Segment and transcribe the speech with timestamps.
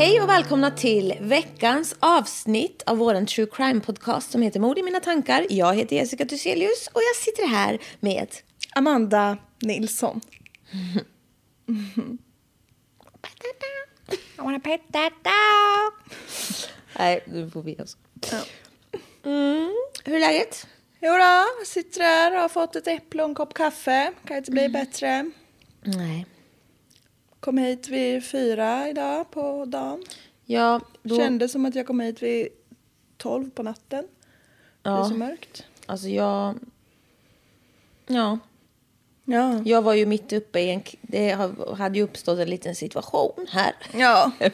[0.00, 4.82] Hej och välkomna till veckans avsnitt av våran true crime podcast som heter Mord i
[4.82, 5.46] mina tankar.
[5.50, 8.28] Jag heter Jessica Thyselius och jag sitter här med
[8.74, 10.20] Amanda Nilsson.
[14.36, 16.14] I wanna pet that dog.
[16.98, 17.96] Nej, nu får vi oss.
[19.24, 19.74] Mm.
[20.04, 20.66] Hur är läget?
[21.00, 24.12] Jo då, sitter här och har fått ett äpple och en kopp kaffe.
[24.24, 25.30] Kan inte bli bättre.
[25.82, 26.26] Nej.
[27.40, 30.04] Kom hit vid fyra idag på dagen.
[30.44, 32.48] Ja, då, Kändes som att jag kom hit vid
[33.16, 34.08] tolv på natten.
[34.82, 35.04] Det är Ja.
[35.08, 35.66] så mörkt.
[35.86, 36.54] alltså jag...
[38.06, 38.38] Ja,
[39.24, 39.62] Ja.
[39.64, 40.82] jag var ju mitt uppe i en...
[41.02, 41.30] Det
[41.78, 43.72] hade ju uppstått en liten situation här.
[43.94, 44.30] Ja,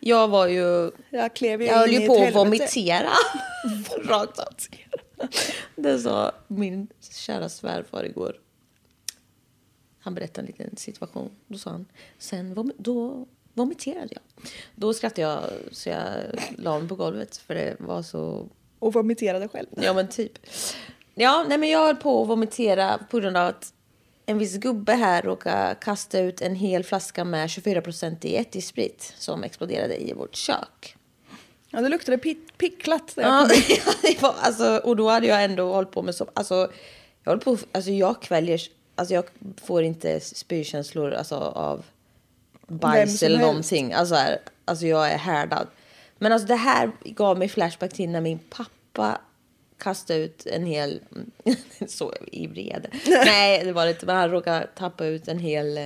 [0.00, 0.90] Jag var ju...
[1.10, 3.10] jag klev ju Jag höll ju på att vomitera.
[4.04, 4.46] Rakt av.
[5.76, 8.36] Det sa min kära svärfar igår.
[10.02, 11.30] Han berättade en liten situation.
[11.46, 11.86] Då sa han,
[12.18, 14.22] sen vom- då vomiterade jag.
[14.74, 15.42] Då skrattade jag
[15.72, 16.08] så jag
[16.58, 18.48] la mig på golvet för det var så
[18.78, 19.66] Och vomiterade själv.
[19.76, 20.32] Ja men typ.
[21.14, 23.74] Ja, nej men jag höll på att vomitera på grund av att
[24.26, 29.44] en viss gubbe här råkade kasta ut en hel flaska med 24% i ättiksprit som
[29.44, 30.96] exploderade i vårt kök.
[31.70, 33.12] Ja, det luktade pick, picklat.
[33.16, 33.48] Ja,
[34.02, 36.72] det var, alltså, och då hade jag ändå hållit på med så, alltså,
[37.24, 38.60] jag håller på, alltså jag kväljer,
[38.94, 39.24] alltså jag
[39.64, 41.84] får inte spykänslor alltså, av
[42.66, 43.48] bajs eller helst.
[43.48, 43.92] någonting.
[43.92, 45.66] Alltså, här, alltså jag är härdad.
[46.18, 49.20] Men alltså det här gav mig flashback till när min pappa
[49.78, 51.00] kastade ut en hel,
[51.88, 52.90] så i vrede.
[53.06, 55.84] Nej det var inte, men han råkade tappa ut en hel eh,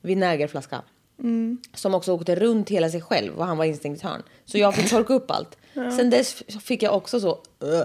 [0.00, 0.82] vinägerflaska.
[1.18, 1.58] Mm.
[1.74, 4.22] Som också åkte runt hela sig själv och han var instängd i ett hörn.
[4.44, 5.58] Så jag fick torka upp allt.
[5.74, 7.84] Sen dess fick jag också så "Ugh",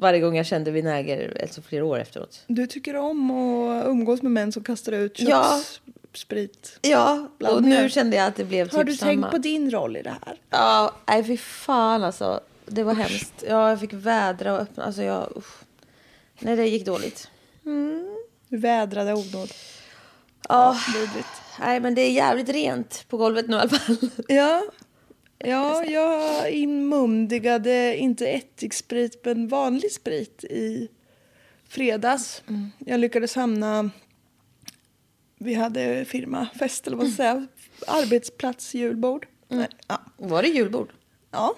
[0.00, 2.40] varje gång jag kände vinäger, alltså flera år efteråt.
[2.46, 5.60] Du tycker om att umgås med män som kastar ut Ja.
[6.12, 6.78] kökssprit.
[6.82, 7.82] Ja, och Blandningar.
[7.82, 9.10] nu kände jag att det blev typ Har du samma.
[9.12, 10.36] tänkt på din roll i det här?
[10.50, 12.40] Ja, nej fy fan alltså.
[12.66, 13.44] Det var hemskt.
[13.48, 14.84] Ja, jag fick vädra och öppna.
[14.84, 15.54] Alltså jag, usch.
[16.38, 17.30] Nej, det gick dåligt.
[18.48, 19.50] Du vädrade onåd.
[20.48, 21.28] Ja, Vidrigt.
[21.60, 23.96] nej men det är jävligt rent på golvet nu i alla fall.
[24.28, 24.62] Ja.
[25.44, 30.88] Ja, jag inmundigade inte ättiksprit men vanlig sprit i
[31.68, 32.42] fredags.
[32.78, 33.90] Jag lyckades hamna...
[35.38, 37.46] Vi hade firmafest, eller vad ska jag säga.
[37.86, 39.26] Arbetsplatsjulbord.
[39.48, 40.00] Nej, Ja.
[40.16, 40.88] Var det julbord?
[41.30, 41.56] ja.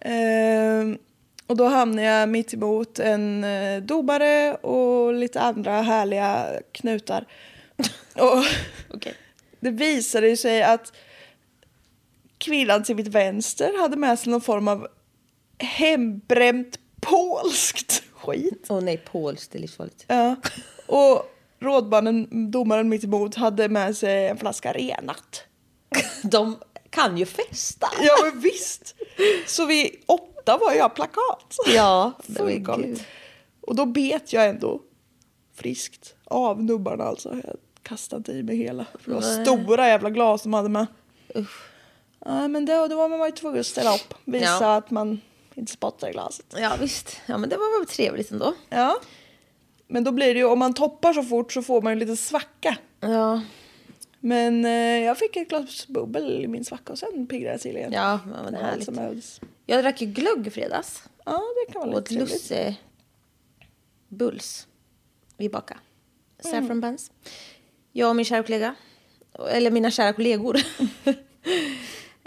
[0.00, 0.98] Ehm,
[1.46, 7.26] och då hamnade jag mitt emot en eh, dobare och lite andra härliga knutar.
[8.14, 8.44] och
[8.90, 9.14] Okej.
[9.60, 10.92] det visade sig att
[12.46, 14.88] kvinnan till mitt vänster hade med sig någon form av
[15.58, 18.66] hembränt polskt skit.
[18.68, 20.04] Åh nej, polskt, är livsfarligt.
[20.08, 20.36] Ja.
[20.86, 21.22] Och
[21.60, 25.44] rådmannen, domaren mitt emot, hade med sig en flaska renat.
[26.22, 26.56] De
[26.90, 27.86] kan ju festa.
[28.00, 28.94] Ja men visst!
[29.46, 31.56] Så vid åtta var jag plakat.
[31.74, 33.02] Ja, Det var men galet.
[33.60, 34.80] Och då bet jag ändå
[35.54, 37.40] friskt av nubbarna alltså.
[37.44, 38.86] Jag kastade i mig hela.
[39.00, 39.46] För det var Nej.
[39.46, 40.86] stora jävla glas de hade med.
[42.26, 44.14] Ja men då, då var man ju tvungen att ställa upp.
[44.24, 44.76] Visa Ja.
[44.76, 45.20] att man
[45.54, 46.46] Inte spotta i glaset.
[46.56, 48.54] Ja visst, ja men det var väl trevligt ändå.
[48.68, 49.00] Ja.
[49.88, 52.16] Men då blir det ju, om man toppar så fort så får man ju lite
[52.16, 52.76] svacka.
[53.00, 53.40] Ja,
[54.20, 54.70] Men eh,
[55.04, 57.92] jag fick ett glas bubbel i min svacka och sen piggrade jag igen.
[57.92, 58.84] ja men det härligt.
[58.84, 59.40] som behövdes.
[59.66, 61.02] Jag drack ju glögg i fredags.
[61.24, 62.76] Ja, det kan vara Och lite ett trevligt.
[64.08, 64.66] lussebulls
[65.36, 65.80] vi bakade.
[66.44, 66.52] Mm.
[66.60, 67.10] Saffron buns.
[67.92, 68.74] Jag och min kära kollega.
[69.50, 70.56] Eller mina kära kollegor.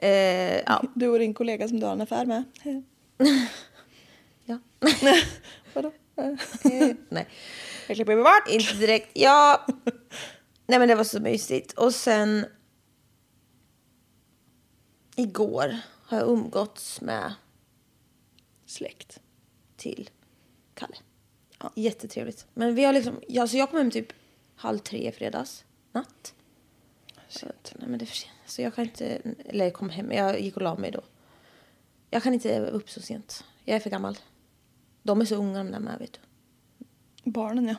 [0.02, 0.84] eh, ja.
[0.96, 2.44] Du och din kollega som du har en affär med.
[4.46, 4.60] ja.
[5.74, 5.92] Vadå?
[7.10, 7.28] Nej.
[7.88, 8.50] Jag klipper bort.
[8.54, 9.10] Inte direkt.
[9.14, 9.66] Ja.
[10.68, 11.72] Nej men det var så mysigt.
[11.72, 12.46] Och sen.
[15.16, 17.34] Igår har jag umgåtts med
[18.66, 19.20] Släkt.
[19.78, 20.10] till
[20.74, 20.96] Kalle.
[21.76, 22.48] Jättetrevligt.
[22.54, 23.20] Men vi har liksom.
[23.28, 24.14] Ja, så jag kom hem typ
[24.56, 26.34] halv tre i fredags natt.
[27.30, 27.74] Sent.
[27.80, 28.34] Nej men det är för sent.
[28.46, 29.22] Så jag kan inte.
[29.46, 30.12] Eller jag kom hem.
[30.12, 31.02] Jag gick och la mig då.
[32.10, 33.44] Jag kan inte upp så sent.
[33.66, 34.18] Jag är för gammal.
[35.04, 36.20] De är så unga de där med vet du.
[37.32, 37.76] Barnen ja.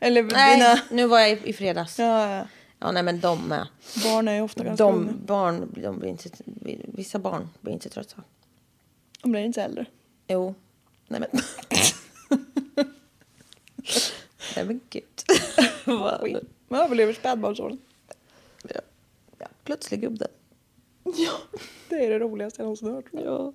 [0.00, 0.80] Eller Nej, dina...
[0.90, 1.98] nu var jag i, i fredags.
[1.98, 2.36] Ja.
[2.38, 2.46] Ja,
[2.78, 2.92] ja.
[2.92, 3.68] nej men de med.
[4.04, 5.12] barn är ju ofta ganska unga.
[5.12, 6.30] De barn, de blir inte,
[6.84, 8.22] vissa barn blir inte trötta.
[9.22, 9.86] De blir inte äldre.
[10.28, 10.54] Jo.
[11.08, 11.40] Nej men.
[14.56, 15.04] nej men gud.
[15.84, 17.78] Vad- Man överlever spädbarnsåren.
[19.64, 20.26] Plötslig gubbe.
[21.04, 21.32] Ja.
[21.88, 23.04] Det är det roligaste jag någonsin hört.
[23.12, 23.52] Ja.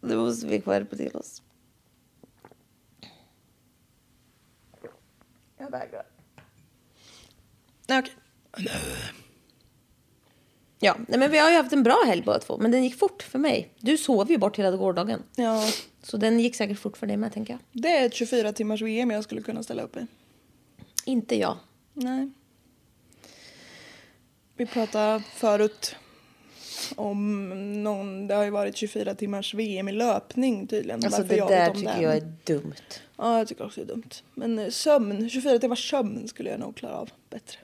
[0.00, 1.42] Det måste vi skärpa till oss.
[5.58, 6.06] Jag vägrar.
[7.88, 8.14] Nej, okej.
[10.78, 12.58] Ja, nej, men vi har ju haft en bra helg båda två.
[12.58, 13.72] Men den gick fort för mig.
[13.80, 15.22] Du sov ju bort hela gårdagen.
[15.36, 15.68] Ja,
[16.02, 17.82] Så den gick säkert fort för dig med tänker jag.
[17.82, 20.06] det är ett 24 timmars VM jag skulle kunna ställa upp i.
[21.04, 21.56] Inte jag.
[21.92, 22.30] Nej.
[24.56, 25.96] Vi pratade förut
[26.96, 27.48] om
[27.82, 31.04] någon, det har ju varit 24 timmars VM i löpning tydligen.
[31.04, 32.02] Alltså det jag där tycker det.
[32.02, 32.74] jag är dumt.
[33.16, 34.10] Ja, jag tycker också det är dumt.
[34.34, 37.58] Men eh, sömn, 24 timmars sömn skulle jag nog klara av bättre.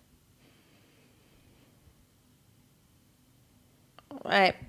[4.25, 4.63] Nej.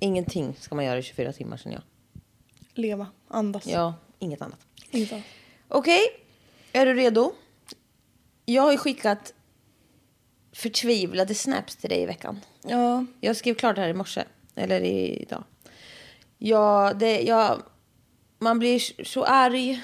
[0.00, 1.82] Ingenting ska man göra i 24 timmar sen jag.
[2.74, 3.66] Leva, andas.
[3.66, 4.66] Ja, inget annat.
[4.90, 5.24] Inget annat.
[5.68, 6.00] Okej,
[6.72, 7.32] är du redo?
[8.44, 9.34] Jag har ju skickat
[10.52, 12.40] förtvivlade snaps till dig i veckan.
[12.62, 14.24] Ja, Jag skrev klart det här i morse.
[14.54, 15.44] Eller idag.
[16.38, 17.62] Ja, det, jag,
[18.38, 19.82] man blir så arg.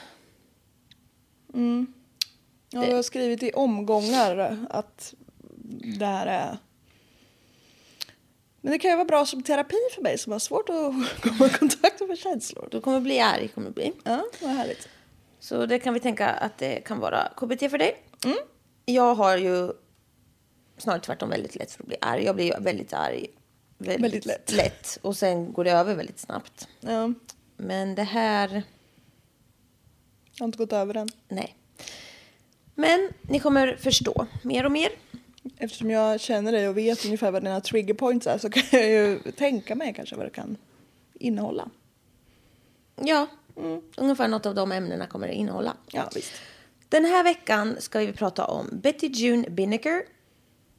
[2.71, 5.15] ja jag har skrivit i omgångar att
[5.99, 6.59] det här är...
[8.61, 11.47] Men det kan ju vara bra som terapi för mig som har svårt att komma
[11.47, 12.69] i kontakt med känslor.
[12.71, 13.49] Du kommer bli arg.
[13.49, 13.93] Kommer bli.
[14.05, 14.89] Ja, vad härligt.
[15.41, 17.97] Så det kan vi tänka att det kan vara KBT för dig.
[18.85, 19.73] Jag har ju
[20.83, 22.25] snarare tvärtom väldigt lätt för att bli arg.
[22.25, 23.27] Jag blir väldigt arg.
[23.79, 24.53] Väldigt, Väldigt lätt.
[24.53, 24.99] lätt.
[25.03, 26.69] Och sen går det över väldigt snabbt.
[26.81, 27.13] Ja,
[27.57, 28.49] Men det här,
[30.35, 31.09] jag har inte gått över än.
[31.29, 31.55] nej.
[32.75, 34.89] Men ni kommer förstå mer och mer.
[35.57, 38.89] Eftersom jag känner dig och vet ungefär vad dina trigger points är så kan jag
[38.89, 40.57] ju tänka mig kanske vad det kan
[41.15, 41.71] innehålla.
[42.97, 43.27] Ja,
[43.97, 45.77] ungefär något av de ämnena kommer det innehålla.
[45.93, 46.33] Ja, visst.
[46.89, 50.03] Den här veckan ska vi prata om Betty June Binnicker,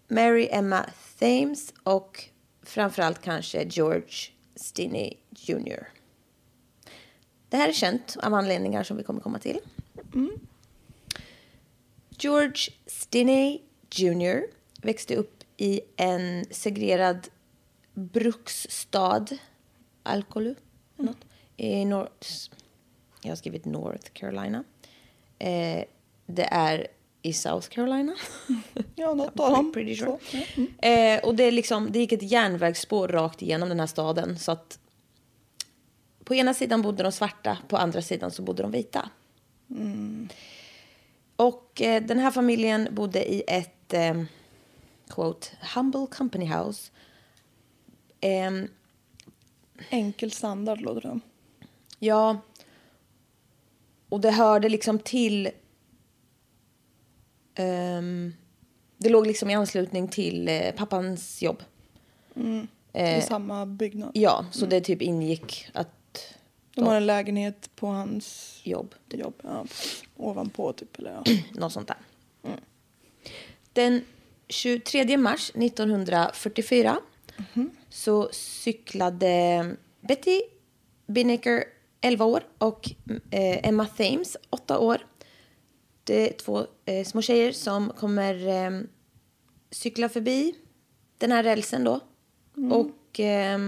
[0.10, 0.86] Mary Emma
[1.20, 2.24] Thames och
[2.64, 4.14] framförallt kanske George
[4.56, 5.88] Stinney Jr.
[7.50, 9.60] Det här är känt av anledningar som vi kommer komma till.
[12.10, 17.28] George Stinney Jr växte upp i en segrerad
[17.94, 19.26] bruksstad,
[20.04, 20.56] Alcolu,
[20.96, 21.26] något,
[21.58, 22.30] i North,
[23.22, 24.64] jag har skrivit North Carolina.
[25.40, 25.84] Eh,
[26.26, 26.88] det är
[27.22, 28.16] i South Carolina.
[28.96, 29.72] Ja, något av dem.
[29.72, 30.18] Pretty sure.
[30.32, 30.90] Så, ja.
[30.90, 34.40] Eh, och det, är liksom, det gick ett järnvägsspår rakt igenom den här staden.
[34.40, 34.80] Så att
[36.24, 39.10] på ena sidan bodde de svarta, på andra sidan så bodde de vita.
[41.36, 44.24] Och eh, den här familjen bodde i ett eh,
[45.10, 46.92] quote, humble company house.
[48.22, 48.68] Ehm,
[49.90, 51.22] Enkel standard det som.
[52.00, 52.38] Ja.
[54.10, 55.50] Och det hörde liksom till...
[57.60, 58.34] ehm,
[58.98, 61.64] det låg liksom i anslutning till eh, pappans jobb.
[62.94, 64.12] I samma byggnad.
[64.14, 66.36] Ja, så det typ ingick att...
[66.76, 68.96] De har en lägenhet på hans Jobb.
[69.10, 69.34] jobb.
[69.44, 69.66] Ja.
[70.18, 71.00] Ovanpå typ.
[71.00, 71.24] Eller, ja.
[71.60, 71.98] Något sånt där.
[73.74, 74.02] Den
[74.48, 76.98] 23 mars 1944
[77.90, 80.42] så cyklade Betty
[81.08, 81.64] Binnicker
[82.02, 82.92] 11 år och
[83.32, 85.06] eh, Emma Thames 8 år.
[86.10, 88.82] Det är två eh, små tjejer som kommer eh,
[89.72, 90.56] cykla förbi
[91.18, 92.00] den här rälsen då.
[92.72, 93.60] Och eh,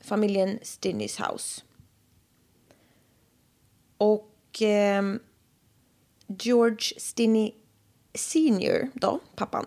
[0.00, 1.62] familjen Stinnys house.
[3.98, 5.20] Och ehm,
[6.26, 7.52] George Stinney
[8.14, 9.66] senior, då, pappan.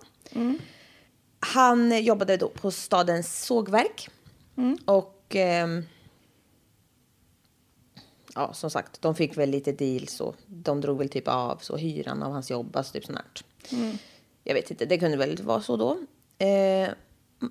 [1.40, 4.10] Han jobbade då på stadens sågverk.
[4.86, 5.84] Och ehm,
[8.36, 11.78] ja, som sagt, de fick väl lite deals och de drog väl typ av så
[11.78, 13.28] hyran av hans jobb, alltså typ sånt här.
[14.44, 15.98] Jag vet inte, det kunde väl vara så då.
[16.38, 16.90] Eh,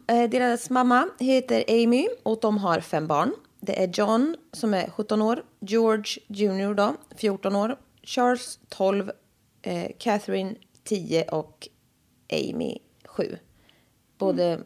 [0.07, 3.35] eh, deras mamma heter Amy och de har fem barn.
[3.61, 9.11] Det är John som är 17 år, George Junior då, 14 år, Charles 12,
[9.63, 11.69] eh, Catherine 10 och
[12.33, 13.39] Amy 7.
[14.19, 14.61] Både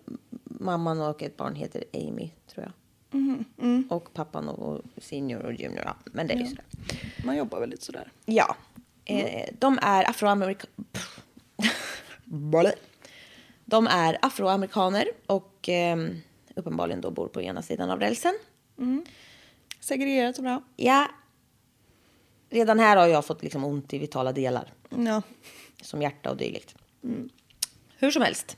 [0.45, 2.31] mamman och ett barn heter Amy,
[3.15, 3.93] jag.
[3.93, 5.97] Och pappan och, senior och junior, ja.
[6.05, 6.65] Men det är ju sådär.
[7.25, 8.13] Man jobbar väl lite sådär.
[8.25, 8.57] Ja.
[9.05, 10.67] Eh, de är afroamerikaner.
[13.65, 15.97] de är afroamerikaner och eh,
[16.55, 18.35] uppenbarligen då bor på ena sidan av rälsen.
[19.81, 20.63] Segregerat och bra.
[20.77, 21.09] Ja.
[22.51, 24.73] Redan här har jag fått liksom ont i vitala delar.
[24.97, 25.23] Ja.
[25.83, 26.75] som hjärta och dylikt.
[27.97, 28.57] Hur som helst.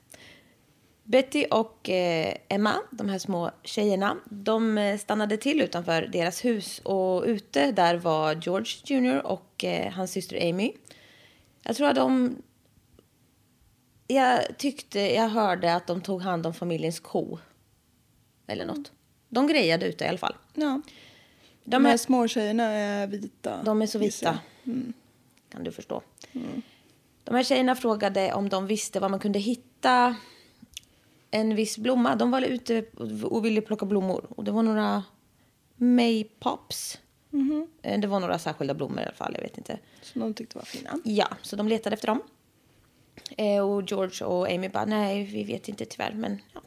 [1.07, 6.79] Betty och eh, Emma, de här små tjejerna, de eh, stannade till utanför deras hus
[6.85, 10.73] och ute där var George Jr och eh, hans syster Amy.
[11.63, 12.37] Jag tror att de...
[14.07, 17.39] Jag tyckte jag hörde att de tog hand om familjens ko.
[18.47, 18.93] Eller något.
[19.29, 20.35] De grejade ute i alla fall.
[20.55, 20.81] ja.
[21.65, 23.63] De De här är, små tjejerna är vita.
[23.63, 24.39] de är så vita.
[24.65, 24.75] jag.
[25.49, 26.03] Kan du förstå.
[27.25, 30.17] De här tjejerna frågade om de visste var man kunde hitta
[31.30, 32.16] en viss blomma.
[32.16, 32.85] De var ute
[33.23, 34.26] och ville plocka blommor.
[34.37, 35.04] Och det var några
[35.76, 36.99] maypops.
[37.83, 39.33] Eh, Det var några särskilda blommor i alla fall.
[39.35, 39.78] Jag vet inte.
[40.02, 40.90] Som de tyckte var fina.
[41.04, 42.21] Ja, så de letade efter dem.
[43.37, 46.12] Eh, och George och Amy bara, nej, vi vet inte tyvärr.
[46.12, 46.61] Men, ja.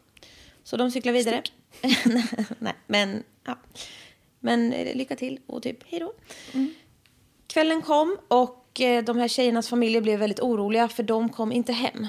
[0.64, 1.44] Så de cyklar vidare.
[2.60, 3.58] nej, men, ja.
[4.40, 6.14] men eh, lycka till och typ hej då.
[7.48, 11.74] Kvällen kom och eh, de här tjejernas familjer blev väldigt oroliga för de kom inte
[11.74, 12.08] hem.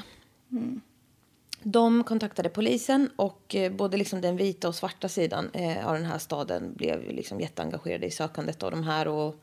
[1.63, 6.05] De kontaktade polisen och eh, både liksom den vita och svarta sidan eh, av den
[6.05, 9.09] här staden blev liksom jätteengagerade i sökandet av de här.
[9.09, 9.35] Och,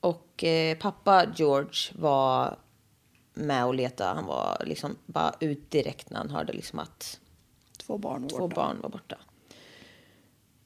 [0.00, 2.58] och eh, pappa George var
[3.34, 4.14] med och letade.
[4.14, 7.20] Han var liksom bara ut direkt när han hörde liksom att
[7.86, 8.54] Två barn var två borta.
[8.54, 9.16] barn var borta.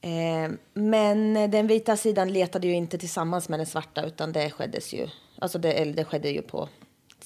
[0.01, 4.53] Eh, men den vita sidan letade ju inte tillsammans med den svarta utan det
[4.93, 5.07] ju,
[5.39, 6.69] alltså det, eller det skedde ju på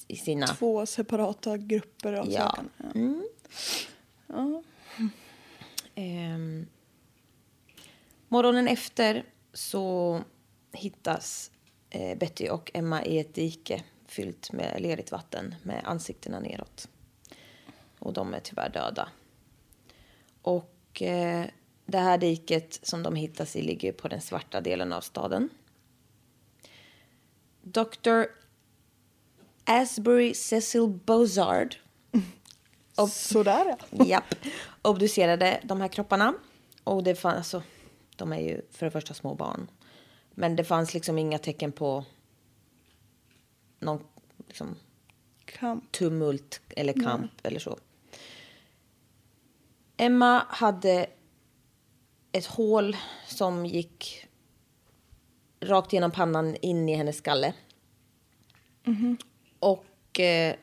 [0.08, 0.46] i sina...
[0.46, 2.40] Två separata grupper av Ja.
[2.40, 2.70] sökande.
[2.78, 2.90] Ja.
[2.94, 3.28] Mm.
[4.26, 4.62] Ja.
[5.94, 6.66] Ehm,
[8.28, 10.20] morgonen efter så
[10.72, 11.50] hittas
[11.90, 16.88] eh, Betty och Emma i ett dike fyllt med lerigt vatten med ansiktena neråt.
[17.98, 19.08] Och de är tyvärr döda.
[20.42, 21.46] Och eh,
[21.86, 25.48] det här diket som de hittas i ligger på den svarta delen av staden.
[27.62, 28.22] Dr.
[29.64, 31.76] Asbury Cecil Bozard
[33.08, 34.04] Sådär ja.
[34.04, 34.34] Japp.
[34.82, 36.34] Obducerade de här kropparna.
[36.84, 37.62] Och det fanns, alltså,
[38.16, 39.70] de är ju för det första små barn.
[40.30, 42.04] Men det fanns liksom inga tecken på
[43.80, 44.04] någon
[44.46, 44.76] liksom,
[45.44, 45.92] Kamp.
[45.92, 47.78] tumult eller kamp eller så.
[49.96, 51.06] Emma hade
[52.32, 54.26] ett hål som gick
[55.60, 57.54] rakt genom pannan in i hennes skalle.
[59.64, 60.54] Och eh,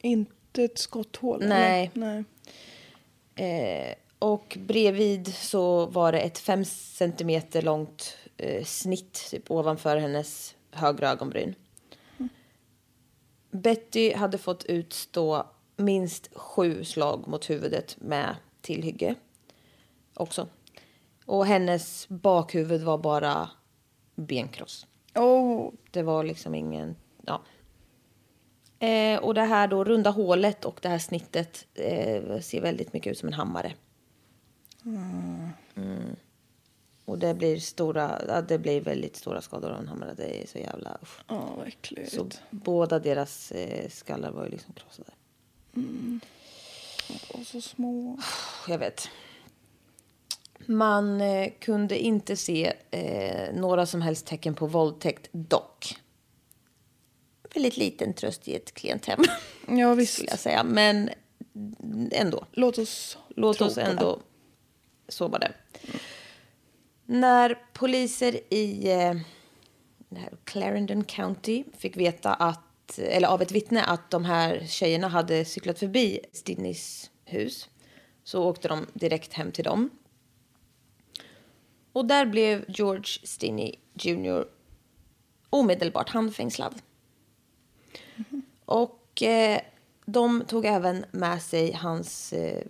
[0.00, 1.44] Inte ett skotthål?
[1.46, 1.90] Nej.
[1.94, 2.24] Nej.
[3.34, 10.54] Eh, och bredvid så var det ett fem centimeter långt eh, snitt typ, ovanför hennes
[10.70, 11.54] högra ögonbryn.
[13.50, 15.46] Betty hade fått utstå
[15.76, 19.14] minst sju slag mot huvudet med tillhygge
[20.14, 20.48] också.
[21.26, 23.50] Och hennes bakhuvud var bara
[24.14, 24.86] benkross.
[25.14, 26.96] Oh, Det var liksom ingen...
[28.80, 33.10] Eh, och det här då runda hålet och det här snittet eh, ser väldigt mycket
[33.10, 33.74] ut som en hammare.
[34.84, 36.16] Mm.
[37.04, 40.14] Och det blir stora, ja, det blir väldigt stora skador av en hammare.
[40.16, 41.20] Det är så jävla usch.
[41.28, 42.12] ja, vad äckligt.
[42.12, 45.10] Så båda deras eh, skallar var ju liksom krossade.
[47.34, 48.18] Och så små.
[48.68, 49.08] Jag vet.
[50.66, 55.96] Man eh, kunde inte se eh, några som helst tecken på våldtäkt dock.
[57.54, 59.20] Väldigt liten tröst i ett klent hem.
[59.68, 60.12] Ja, visst.
[60.14, 60.64] skulle jag säga.
[60.64, 61.10] Men
[62.12, 62.46] ändå.
[62.52, 64.20] Låt oss Låt oss ändå
[65.08, 65.52] så var det.
[67.06, 69.14] När poliser i eh,
[70.08, 75.44] det Clarendon County fick veta att, eller av ett vittne att de här tjejerna hade
[75.44, 77.68] cyklat förbi Stinnys hus
[78.24, 79.90] så åkte de direkt hem till dem.
[81.92, 84.44] och där blev George Stinney Jr.
[85.50, 86.74] omedelbart handfängslad.
[88.70, 89.60] Och eh,
[90.04, 92.62] de tog även med sig hans eh,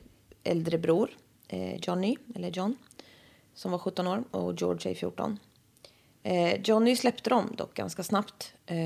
[0.45, 1.11] äldre bror
[1.49, 2.77] eh, Johnny, eller John,
[3.55, 5.39] som var 17 år och George är 14.
[6.23, 8.55] Eh, Johnny släppte dem dock ganska snabbt.
[8.67, 8.77] Eh,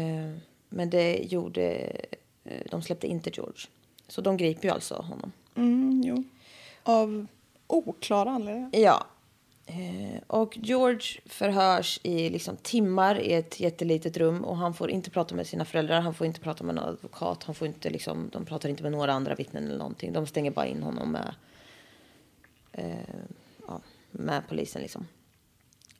[0.68, 1.92] men det gjorde...
[2.70, 3.66] De släppte inte George.
[4.08, 5.32] Så de griper ju alltså honom.
[5.56, 6.24] Mm, jo.
[6.82, 7.26] Av
[7.66, 8.70] oklara anledningar.
[8.72, 9.06] Ja.
[9.66, 15.10] Eh, och George förhörs i liksom timmar i ett jättelitet rum och han får inte
[15.10, 18.28] prata med sina föräldrar, han får inte prata med någon advokat, han får inte liksom,
[18.32, 20.12] de pratar inte med några andra vittnen eller någonting.
[20.12, 21.34] De stänger bara in honom med,
[22.72, 23.14] eh,
[23.66, 23.80] ja,
[24.10, 25.08] med polisen liksom.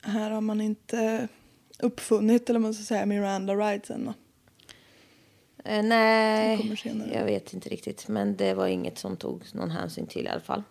[0.01, 1.29] Här har man inte
[1.79, 4.07] uppfunnit, eller man ska säga, Miranda rights än.
[4.07, 4.15] va?
[5.65, 6.77] Eh, nej,
[7.13, 8.09] jag vet inte riktigt.
[8.09, 10.63] Men det var inget som tog någon hänsyn till i alla fall.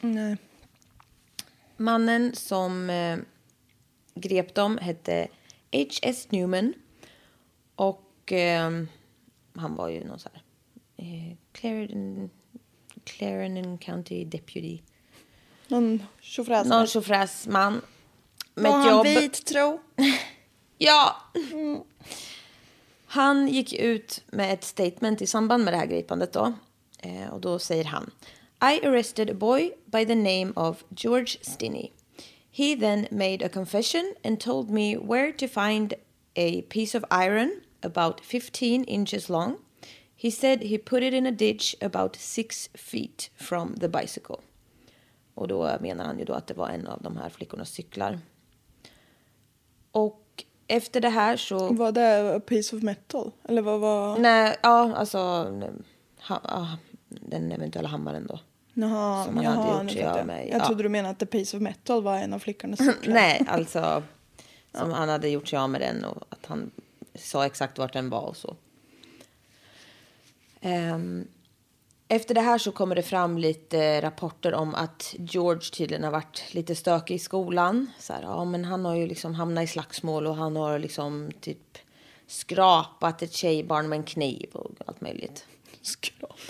[0.00, 0.36] Nej.
[1.76, 3.18] Mannen som eh,
[4.14, 5.28] grep dem hette
[5.72, 6.26] H.S.
[6.30, 6.74] Newman.
[7.76, 8.70] Och eh,
[9.54, 10.42] han var ju någon så här...
[10.96, 12.30] Eh, Clarendon,
[13.04, 14.78] Clarendon County Deputy.
[15.68, 16.66] Någon tjofräs.
[16.66, 17.80] Någon tjofräsman.
[18.54, 19.06] Med Var ett han jobb.
[19.06, 19.80] vit tro?
[20.78, 21.16] Ja!
[23.06, 26.52] Han gick ut med ett statement i samband med det här gripandet då.
[26.98, 28.10] Eh, och då säger han.
[28.64, 31.90] I arrested a boy by the name of George Stinney.
[32.48, 35.94] He then made a confession and told me where to find
[36.36, 39.56] a piece of iron about 15 inches long.
[40.14, 44.38] He said he put it in a ditch about six feet from the bicycle.
[45.34, 48.18] Och då menar han ju då att det var en av de här flickornas cyklar.
[49.92, 51.72] Och efter det här så...
[51.72, 53.32] Var det a piece of metal?
[53.44, 54.18] Eller vad var...
[54.18, 55.18] Nej, ja, alltså
[56.18, 56.68] ha, ja,
[57.08, 58.38] den eventuella hammaren då.
[58.74, 60.26] Jaha, som han jaha, hade gjort sig av jag.
[60.26, 60.48] med.
[60.48, 60.66] Jag Ja.
[60.66, 63.14] trodde du menade att the piece of metal var en av flickornas cyklar.
[63.14, 64.02] Nej, alltså
[64.74, 66.70] som han hade gjort sig av med den och att han
[67.14, 68.56] sa exakt vart den var och så.
[70.60, 71.26] Ehm,
[72.08, 76.44] efter det här så kommer det fram lite rapporter om att George tydligen har varit
[76.54, 77.90] lite stökig i skolan.
[77.98, 81.30] Så här, ja, men han har ju liksom hamnat i slagsmål och han har liksom
[81.40, 81.78] typ
[82.26, 85.46] skrapat ett tjejbarn med en kniv och allt möjligt.
[85.82, 86.40] Skrap.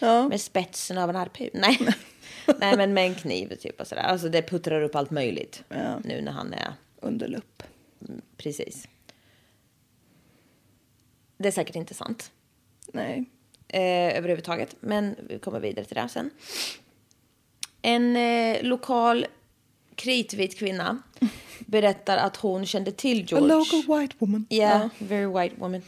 [0.00, 0.28] Ja.
[0.28, 1.50] Med spetsen av en harpun.
[1.52, 1.78] Nej.
[2.58, 4.02] Nej, men med en kniv typ och sådär.
[4.02, 5.98] Alltså det puttrar upp allt möjligt Ja.
[6.04, 7.62] nu när han är Under lupp.
[8.36, 8.88] precis.
[11.38, 12.30] Det är säkert inte sant
[12.92, 13.24] Nej.
[13.68, 16.30] eh, överhuvudtaget, men vi kommer vidare till det sen.
[17.82, 19.26] En eh, lokal
[19.94, 21.02] kritvit kvinna
[21.66, 23.54] berättar att hon kände till A George.
[23.54, 24.46] local white woman.
[24.50, 25.82] Yeah, very white woman.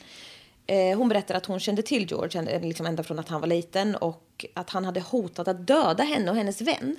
[0.70, 3.94] Eh, hon berättar att hon kände till George liksom ända från att han var liten
[3.94, 6.96] och att han hade hotat att döda henne och hennes vän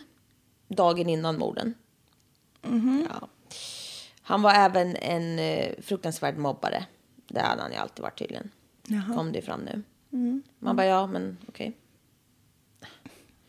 [0.67, 1.73] dagen innan morden.
[3.10, 3.27] Ja.
[4.21, 6.86] Han var även en eh, fruktansvärd mobbare.
[7.27, 8.51] Det hade han ju alltid varit tydligen.
[9.15, 9.84] Kom det fram nu.
[10.60, 11.77] Man bara, ja men okej.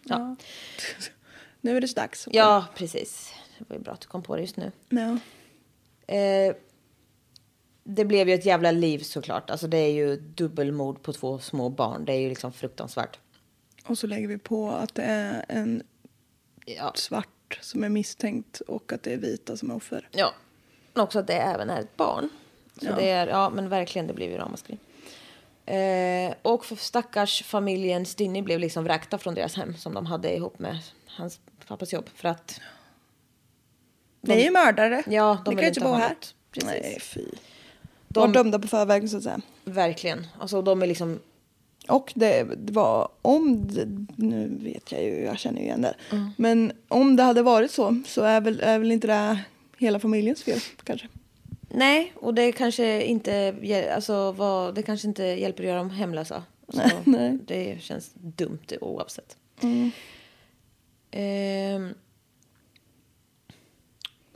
[0.05, 0.37] Ja.
[1.61, 2.29] Nu är det så dags.
[2.31, 3.35] ja, precis.
[3.59, 4.73] Det var ju bra att du kom på det just nu.
[4.89, 5.19] ja.
[6.15, 6.55] Eh,
[7.85, 9.51] det blev ju ett jävla liv såklart.
[9.51, 12.05] Alltså det är ju dubbelmord på två små barn.
[12.05, 13.19] Det är ju liksom fruktansvärt.
[13.87, 15.83] Och så lägger vi på att det är en
[16.67, 16.93] Ja.
[16.95, 20.09] svart som är misstänkt och att det är vita som är offer.
[20.13, 20.35] ja.
[20.95, 22.29] Men också att det även är ett barn.
[22.81, 22.95] Så Ja.
[22.97, 24.79] det är, ja men verkligen det blev ju ramaskri.
[25.67, 30.37] Eh, och för stackars familjen Stinny blev liksom vräkta från deras hem som de hade
[30.37, 32.09] ihop med hans pappas jobb.
[32.15, 32.61] För att,
[34.21, 35.03] Ni är ju mördare.
[35.07, 36.17] ja, de Ni kan ju inte bo här.
[36.51, 36.71] Precis.
[36.71, 37.25] Nej, fy.
[38.15, 39.41] De var dömda på förväg så att säga.
[39.65, 40.27] Verkligen.
[40.39, 41.19] Alltså de är liksom,
[41.89, 45.95] Och det, det var om, det, nu vet jag ju, jag känner ju igen det.
[46.11, 46.31] Mm.
[46.37, 49.41] Men om det hade varit så så är väl, är väl inte det
[49.79, 51.09] hela familjens fel kanske.
[51.69, 53.55] nej och det kanske inte,
[53.95, 56.43] alltså vad, det kanske inte hjälper att göra dem hemlösa.
[56.69, 57.39] Så Nej, nej.
[57.47, 59.37] Det känns dumt oavsett.
[61.11, 61.95] Ehm,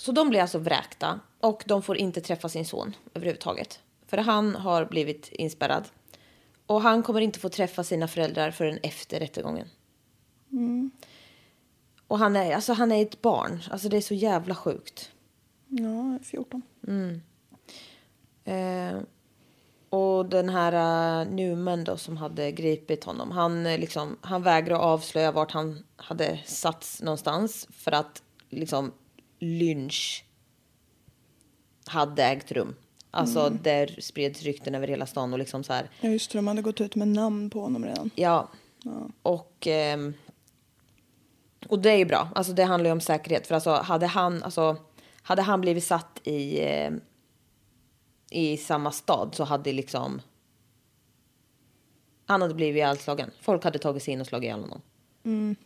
[0.05, 3.81] så de blir alltså vräkta och de får inte träffa sin son överhuvudtaget.
[4.07, 5.85] För han har blivit inspärrad.
[6.67, 9.69] Och han kommer inte få träffa sina föräldrar förrän efter rättegången.
[12.07, 13.62] Och han är, alltså han är ett barn.
[13.71, 15.11] Alltså det är så jävla sjukt.
[15.69, 16.62] Ja, 14.
[18.45, 18.99] Eh,
[19.88, 20.73] och den här
[21.23, 23.31] uh, Newman då som hade gripit honom.
[23.31, 27.69] Han, eh, liksom, han vägrar att avslöja vart han hade satts någonstans.
[27.71, 28.93] För att liksom
[29.45, 30.25] lynch
[31.87, 32.75] hade ägt rum.
[33.11, 35.91] Alltså där spreds rykten över hela stan och liksom så här.
[36.01, 38.11] Ja just det, de hade gått ut med namn på honom redan.
[38.15, 38.49] Ja.
[39.23, 40.15] Och, ehm,
[41.69, 42.29] och det är ju bra.
[42.35, 43.47] Alltså det handlar ju om säkerhet.
[43.47, 44.77] För alltså hade han, alltså,
[45.23, 46.91] hade han blivit satt i, eh,
[48.31, 50.21] i samma stad så hade liksom...
[52.27, 53.31] Han hade blivit ihjälslagen.
[53.41, 54.81] Folk hade tagit sig in och slagit ihjäl honom.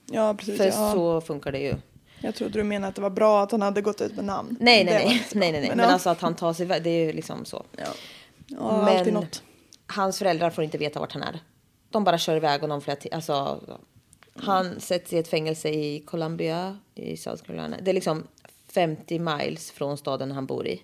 [0.06, 0.56] Ja, precis.
[0.56, 0.92] För ja.
[0.92, 1.74] så funkar det ju.
[2.20, 4.56] Jag trodde du menade att det var bra att han hade gått ut med namn.
[4.60, 5.26] Nej, nej, nej.
[5.34, 5.70] nej, nej, nej.
[5.70, 5.92] Men, ja.
[5.92, 7.64] alltså att han tar sig iväg, det är ju liksom så.
[7.76, 7.84] Ja,
[8.46, 9.42] ja alltid något.
[9.86, 11.40] hans föräldrar får inte veta vart han är.
[11.90, 13.60] De bara kör iväg honom flera ti- alltså,
[14.34, 17.76] Han sätts i ett fängelse i Columbia i South Carolina.
[17.82, 18.26] Det är liksom
[18.68, 20.82] 50 miles från staden han bor i.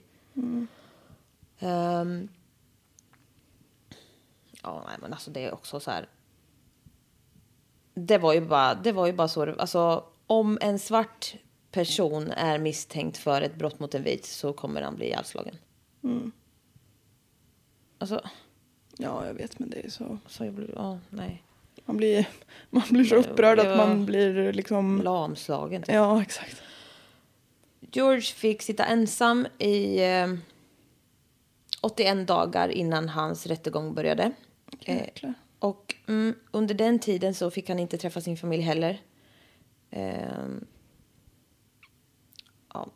[1.60, 2.28] Ehm,
[4.62, 6.08] ja, nej, men alltså det är också så här.
[7.94, 9.54] Det var ju bara, det var ju bara så.
[9.60, 11.34] Alltså, om en svart
[11.70, 15.56] person är misstänkt för ett brott mot en vit så kommer han bli ihjälslagen.
[17.98, 18.22] Alltså,
[18.98, 20.18] Ja, jag vet, men det är så.
[20.26, 21.42] så jag blir, ja, nej.
[21.84, 22.28] Man blir,
[22.70, 25.02] man blir så upprörd att man blir liksom...
[25.02, 25.82] Lamslagen.
[25.82, 25.94] Typ.
[25.94, 26.62] Ja, exakt.
[27.80, 30.34] George fick sitta ensam i eh,
[31.80, 34.32] 81 dagar innan hans rättegång började.
[34.80, 39.00] Eh, och mm, under den tiden så fick han inte träffa sin familj heller.
[39.94, 40.66] Ehm,
[42.72, 42.90] ja.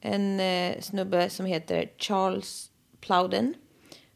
[0.00, 3.54] En eh, snubbe som heter Charles Plowden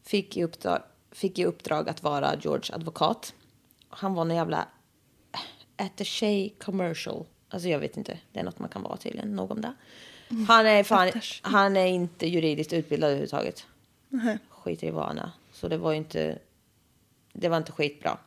[0.03, 3.35] fick i, uppdrag, fick i uppdrag att vara George advokat.
[3.89, 4.69] Han var en jävla
[5.77, 7.27] attaché commercial.
[7.49, 9.75] Alltså jag vet inte, det är något man kan vara tydligen, nog om det.
[10.49, 11.11] Han är, fan,
[11.43, 13.67] han är inte juridiskt utbildad överhuvudtaget.
[14.49, 15.33] Skiter i är.
[15.53, 16.39] Så det var ju inte,
[17.33, 18.19] det var inte skitbra.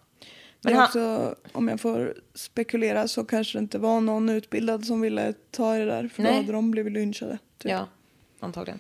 [0.62, 5.02] Men han, också, om jag får spekulera så kanske det inte var någon utbildad som
[5.02, 6.08] ville ta det där.
[6.08, 6.32] För Nej.
[6.32, 7.38] då hade de blivit lynchade.
[7.58, 7.72] Typ.
[7.72, 7.88] ja,
[8.40, 8.80] antagligen.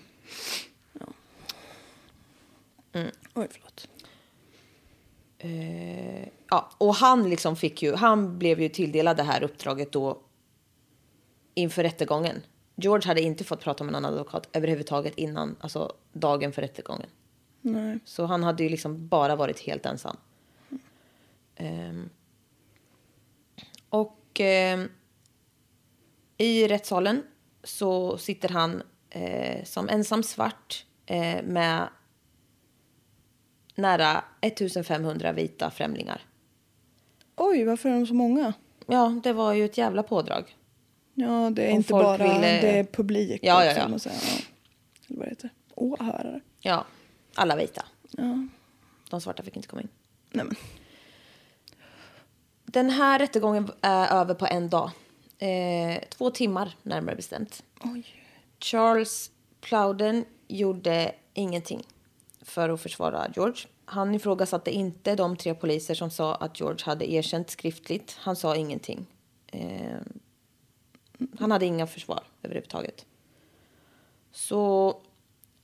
[3.33, 3.87] Oj, förlåt.
[5.37, 10.21] Eh, ja, och han liksom fick ju, han blev ju tilldelad det här uppdraget då
[11.53, 12.41] inför rättegången.
[12.75, 17.09] George hade inte fått prata med någon advokat överhuvudtaget innan, alltså dagen för rättegången.
[17.61, 17.99] Nej.
[18.05, 20.17] Så han hade ju liksom bara varit helt ensam.
[21.57, 22.09] Ehm,
[23.89, 24.89] och ehm,
[26.37, 27.23] i rättssalen
[27.63, 31.87] så sitter han eh, som ensam svart eh, med
[33.75, 36.21] nära 1500 vita främlingar.
[37.35, 38.53] Oj, varför är de så många?
[38.85, 40.55] Ja, det var ju ett jävla pådrag.
[41.13, 43.39] Ja, det är Om inte bara ville- det är publik.
[43.43, 43.99] Ja, ja, ja.
[43.99, 44.15] säga.
[44.15, 44.43] ja.
[45.07, 45.49] Eller vad det heter.
[45.75, 46.41] Åhörare.
[46.59, 46.85] Ja,
[47.35, 47.85] alla vita.
[48.11, 48.47] Ja.
[49.09, 49.87] De svarta fick inte komma in.
[50.31, 50.55] Nej, men.
[52.71, 54.91] Den här rättegången är över på en dag.
[55.37, 57.63] Eh, två timmar närmare bestämt.
[57.83, 58.05] Oj.
[58.59, 61.83] Charles Plowden gjorde ingenting
[62.41, 63.67] för att försvara George.
[63.85, 68.17] Han ifrågasatte inte de tre poliser som sa att George hade erkänt skriftligt.
[68.19, 69.05] Han sa ingenting.
[69.47, 69.97] Eh,
[71.39, 73.05] han hade inga försvar överhuvudtaget.
[74.31, 75.01] Så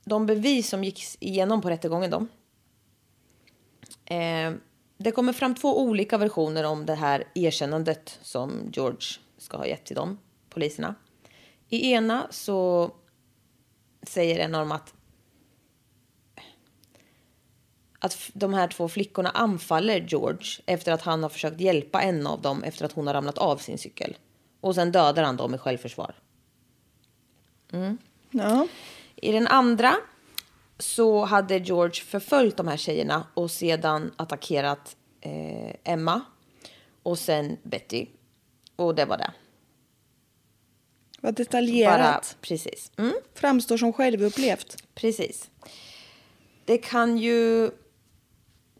[0.05, 2.25] de bevis som gick igenom på rättegången då.
[4.15, 4.53] Eh,
[4.97, 9.85] det kommer fram två olika versioner om det här erkännandet som George ska ha gett
[9.85, 10.95] till de poliserna.
[11.69, 12.91] I ena så
[14.03, 14.93] säger en av dem att
[17.99, 22.41] att de här två flickorna anfaller George efter att han har försökt hjälpa en av
[22.41, 24.17] dem efter att hon har ramlat av sin cykel.
[24.61, 26.15] Och sen dödar han dem i självförsvar.
[28.31, 28.67] Ja.
[29.15, 29.95] I den andra
[30.83, 36.21] så hade George förföljt de här tjejerna och sedan attackerat eh, Emma
[37.03, 38.05] och sen Betty.
[38.75, 39.31] Och det var det.
[41.21, 42.37] Vad Bara, detaljerat.
[42.41, 42.91] precis.
[42.97, 44.83] Mm, Framstår som självupplevt.
[44.95, 45.49] precis.
[46.65, 47.71] Det kan ju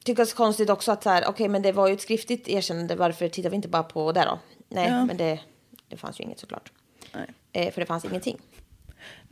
[0.04, 2.96] tyckas konstigt också att så här, okej, men det var ju ett skriftligt erkännande.
[2.96, 4.40] Varför tittar vi inte bara på det då?
[4.70, 5.06] Nej, Ja.
[5.06, 5.40] men det,
[5.88, 6.72] det fanns ju inget såklart.
[7.14, 7.34] Nej.
[7.52, 8.40] Eh, för det fanns ingenting.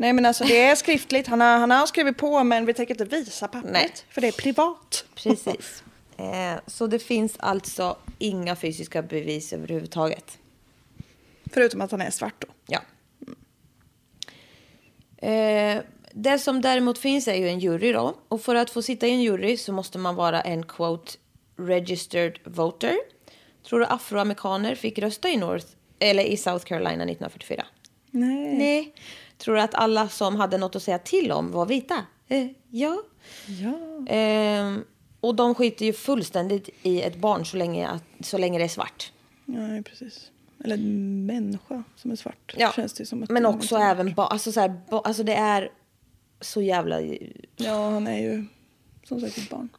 [0.02, 1.28] Nej men alltså det är skriftligt.
[1.28, 3.74] Han har, han har skrivit på men vi tänker inte visa pappret.
[3.74, 3.92] Nej.
[4.10, 5.06] För det är privat.
[5.16, 5.84] Precis.
[6.18, 10.38] eh, så det finns alltså inga fysiska bevis överhuvudtaget.
[11.54, 12.48] Förutom att han är svart då.
[12.68, 12.82] Ja.
[15.28, 15.82] Eh,
[16.14, 18.16] det som däremot finns är ju en jury då.
[18.28, 21.12] Och för att få sitta i en jury så måste man vara en quote
[21.58, 22.98] registered voter.
[23.70, 25.68] Tror du afroamerikaner fick rösta i North
[26.00, 27.66] eller i South Carolina 1944?
[28.12, 28.58] Nej.
[28.58, 28.94] Nej.
[29.42, 32.06] Tror du att alla som hade något att säga till om var vita?
[32.28, 33.04] Eh, ja.
[33.48, 34.06] Ja.
[34.08, 34.84] Ehm,
[35.20, 38.70] och de skiter ju fullständigt i ett barn så länge, att, så länge det är
[38.70, 39.12] svart.
[39.46, 40.32] Nej precis.
[40.64, 42.56] Eller en människa som är svart.
[42.58, 42.72] Ja.
[42.76, 44.28] Känns det som att Men också även barn.
[44.32, 45.72] Alltså, så här, ba- alltså det är
[46.42, 47.02] så jävla...
[47.56, 48.46] Ja han är ju
[49.04, 49.70] som sagt ett barn.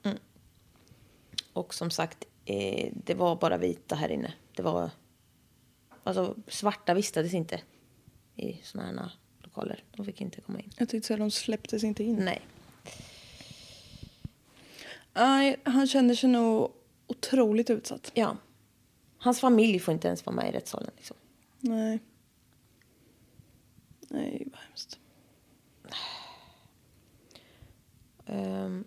[1.52, 4.32] Och som sagt, eh, det var bara vita här inne.
[4.56, 4.90] Det var...
[6.04, 7.60] Alltså svarta vistades inte
[8.36, 8.92] i såna här
[9.52, 9.84] lokaler.
[9.96, 10.70] De fick inte komma in.
[10.76, 12.16] Jag tyckte så här, de släpptes inte in.
[12.16, 12.40] Nej.
[15.14, 16.72] Nej, han känner sig nog
[17.06, 18.10] otroligt utsatt.
[18.14, 18.36] Ja.
[19.18, 20.90] Hans familj får inte ens vara med i rättssalen.
[20.96, 21.16] Liksom.
[21.60, 21.98] Nej.
[24.08, 24.98] Nej, vad hemskt.
[28.26, 28.84] Ehm,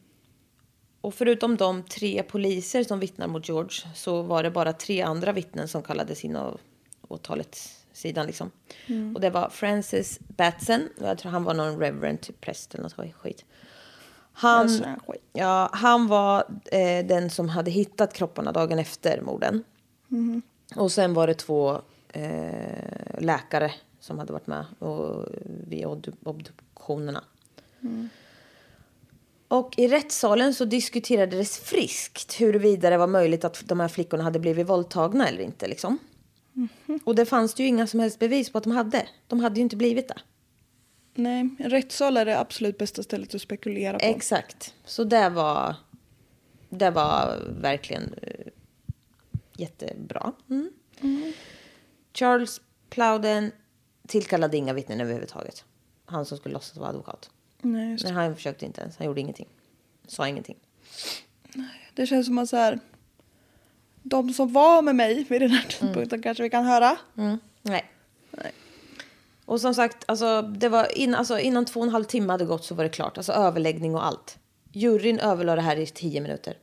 [1.01, 5.31] och förutom de tre poliser som vittnar mot George så var det bara tre andra
[5.31, 6.59] vittnen som kallades in av
[7.07, 8.25] åtalets sidan.
[8.27, 8.51] Liksom.
[9.15, 13.15] Och det var Francis Batson, jag tror han var någon reverend typ präst eller något
[13.15, 13.45] skit.
[14.37, 14.69] Han,
[15.33, 19.63] ja, han var eh, den som hade hittat kropparna dagen efter morden.
[20.75, 25.25] Och sen var det två eh, läkare som hade varit med och,
[25.67, 27.23] vid obdu- obduktionerna.
[29.47, 34.39] Och i rättssalen så diskuterades friskt huruvida det var möjligt att de här flickorna hade
[34.39, 35.67] blivit våldtagna eller inte.
[35.67, 35.97] Liksom.
[37.03, 39.07] Och det fanns det ju inga som helst bevis på att de hade.
[39.27, 40.17] De hade ju inte blivit det.
[41.13, 44.05] Nej, en rättssal är det absolut bästa stället att spekulera på.
[44.05, 44.73] Exakt.
[44.85, 45.75] Så det var,
[46.69, 48.47] det var verkligen eh,
[49.57, 50.31] jättebra.
[50.49, 50.71] Mm.
[52.13, 53.51] Charles Plowden
[54.07, 55.65] tillkallade inga vittnen överhuvudtaget.
[56.05, 57.29] Han som skulle låtsas vara advokat.
[57.61, 57.97] Nej.
[58.03, 58.97] Nej, han försökte inte ens.
[58.97, 59.47] Han gjorde ingenting.
[60.07, 60.57] Sa ingenting.
[61.93, 62.79] det känns som att så här,
[64.05, 66.97] de som var med mig vid den här tidpunkten kanske vi kan höra.
[67.17, 67.37] Mm.
[67.61, 67.85] Nej.
[69.45, 72.45] Och som sagt, alltså, det var in, alltså, innan två och en halv timme hade
[72.45, 73.17] gått så var det klart.
[73.17, 74.37] Alltså överläggning och allt.
[74.71, 76.57] Juryn överlade det här i tio minuter.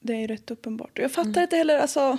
[0.00, 0.98] Det är ju rätt uppenbart.
[0.98, 2.18] Jag fattar inte heller, alltså,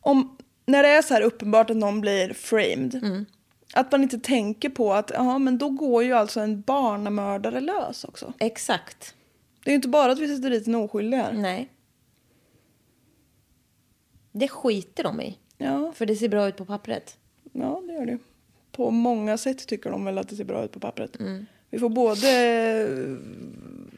[0.00, 3.26] om, när det är så här uppenbart att någon blir framed,
[3.74, 8.04] att man inte tänker på att ja, men då går ju alltså en barnamördare lös
[8.04, 8.32] också.
[8.38, 9.14] Exakt.
[9.66, 11.32] Det är ju inte bara att vi sätter dit en oskyldig här.
[11.32, 11.68] Nej.
[14.32, 15.38] Det skiter de i.
[15.58, 17.18] Ja, För det ser bra ut på pappret.
[17.52, 18.18] ja, det gör det.
[18.72, 21.16] På många sätt tycker de väl att det ser bra ut på pappret.
[21.70, 22.28] Vi får både,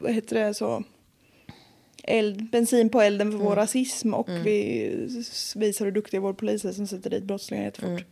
[0.01, 0.83] vad heter det, så,
[2.03, 4.87] eld, bensin på elden för vår rasism och vi
[5.19, 8.05] s- visar hur duktiga vår polis är som sätter dit brottslingar jättefort.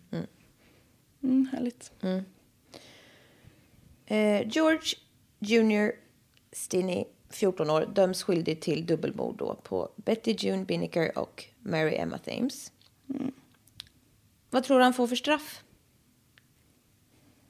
[1.23, 1.91] Mm, härligt.
[4.05, 4.81] Eh, George
[5.39, 5.91] Jr.
[6.51, 12.17] Stinney, 14 år, döms skyldig till dubbelmord då på Betty June Binnicker och Mary Emma
[12.17, 12.71] Thames.
[14.49, 15.63] Vad tror du han får för straff?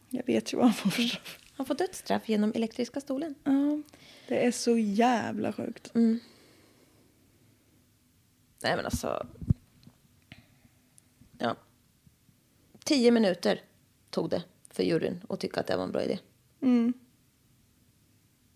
[0.09, 1.39] Jag vet ju vad han får för straff.
[1.51, 3.35] Han får dödsstraff genom elektriska stolen.
[3.43, 3.81] Ja,
[4.27, 5.91] det är så jävla sjukt.
[5.93, 6.21] Nej
[8.61, 9.27] men alltså.
[11.37, 11.55] Ja.
[12.83, 13.61] Tio minuter
[14.09, 16.19] tog det för juryn att tycka att det var en bra idé.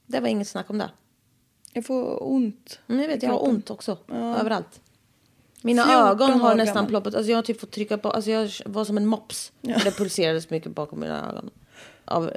[0.06, 0.92] Det var inget snack om det.
[1.74, 2.80] Jag får ont.
[2.88, 3.98] Men jag vet, jag har ont också.
[4.12, 4.82] Överallt.
[5.62, 6.90] Mina 14 ögon har nästan gammal.
[6.90, 7.16] ploppat.
[7.16, 8.12] Alltså jag har typ fått trycka på.
[8.12, 9.52] Alltså jag var som en mops.
[9.62, 11.50] För det pulserade så mycket bakom mina ögon.
[12.06, 12.32] Av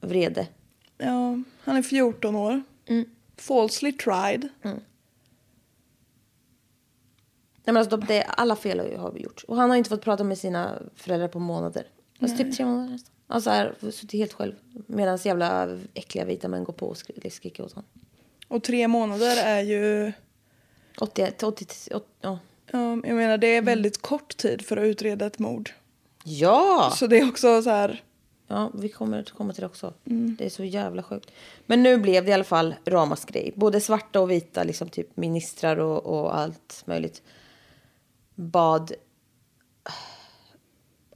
[0.00, 0.46] vrede.
[0.98, 2.62] Ja, han är 14 år.
[3.36, 4.48] Falsely tried.
[4.62, 4.74] Nej,
[7.64, 9.44] men alltså, de- det, alla fel har har vi gjort.
[9.48, 11.86] Och han har inte fått prata med sina föräldrar på månader.
[12.20, 13.14] Alltså typ tre månader nästan.
[13.26, 14.54] Alltså här, suttit helt själv.
[14.86, 17.88] Medan jävla äckliga vita män går på och skri- skriker åt honom.
[18.50, 20.12] Och tre månader är ju...
[20.98, 22.38] 81, 80, 80, ja.
[22.72, 25.70] Ja, jag menar, det är väldigt kort tid för att utreda ett mord.
[26.24, 26.92] Ja!
[26.96, 28.02] Så det är också så här...
[28.46, 29.94] Ja, vi kommer komma till det också.
[30.38, 31.30] Det är så jävla sjukt.
[31.66, 33.52] Men nu blev det i alla fall ramaskri.
[33.56, 37.22] Både svarta och vita, liksom typ ministrar och, och allt möjligt.
[38.34, 38.92] Bad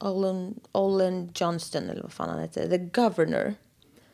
[0.00, 3.54] Olin, Olin Johnston, eller vad fan han heter, the governor,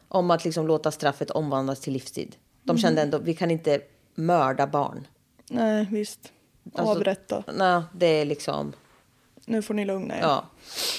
[0.08, 2.36] om att liksom låta straffet omvandlas till livstid.
[2.62, 3.80] De kände ändå, vi kan inte
[4.14, 5.06] mörda barn.
[5.50, 6.32] Nej, visst.
[6.74, 7.44] Alltså- Avrätta.
[7.54, 8.72] Nej, det är liksom,
[9.46, 10.20] Nu får ni lugna er.
[10.20, 10.46] ja.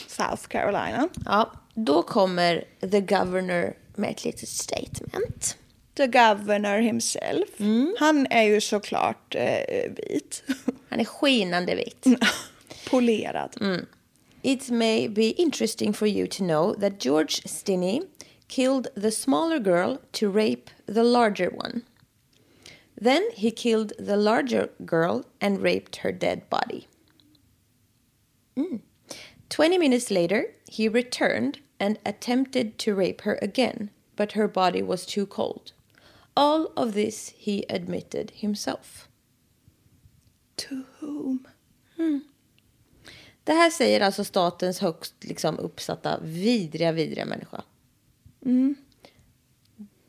[0.07, 1.09] South Carolina.
[1.25, 5.57] Ja, då kommer the governor med ett litet statement.
[5.93, 7.49] The governor himself.
[7.99, 10.43] Han är ju såklart eh, vit.
[10.89, 12.05] Han är skinande vit.
[12.89, 13.55] Polerad.
[14.41, 18.01] It may be interesting for you to know that George Stinney
[18.51, 21.83] killed the smaller girl to rape the larger one.
[22.99, 26.87] Then he killed the larger girl and raped her dead body.
[28.55, 28.81] Mm.
[29.49, 35.05] 20 minutes later, he returned and attempted to rape her again, but her body was
[35.05, 35.71] too cold.
[36.35, 39.07] All of this he admitted himself.
[40.57, 41.47] To whom?
[43.43, 47.63] Det här säger alltså statens högst liksom, uppsatta vidriga, vidriga människa.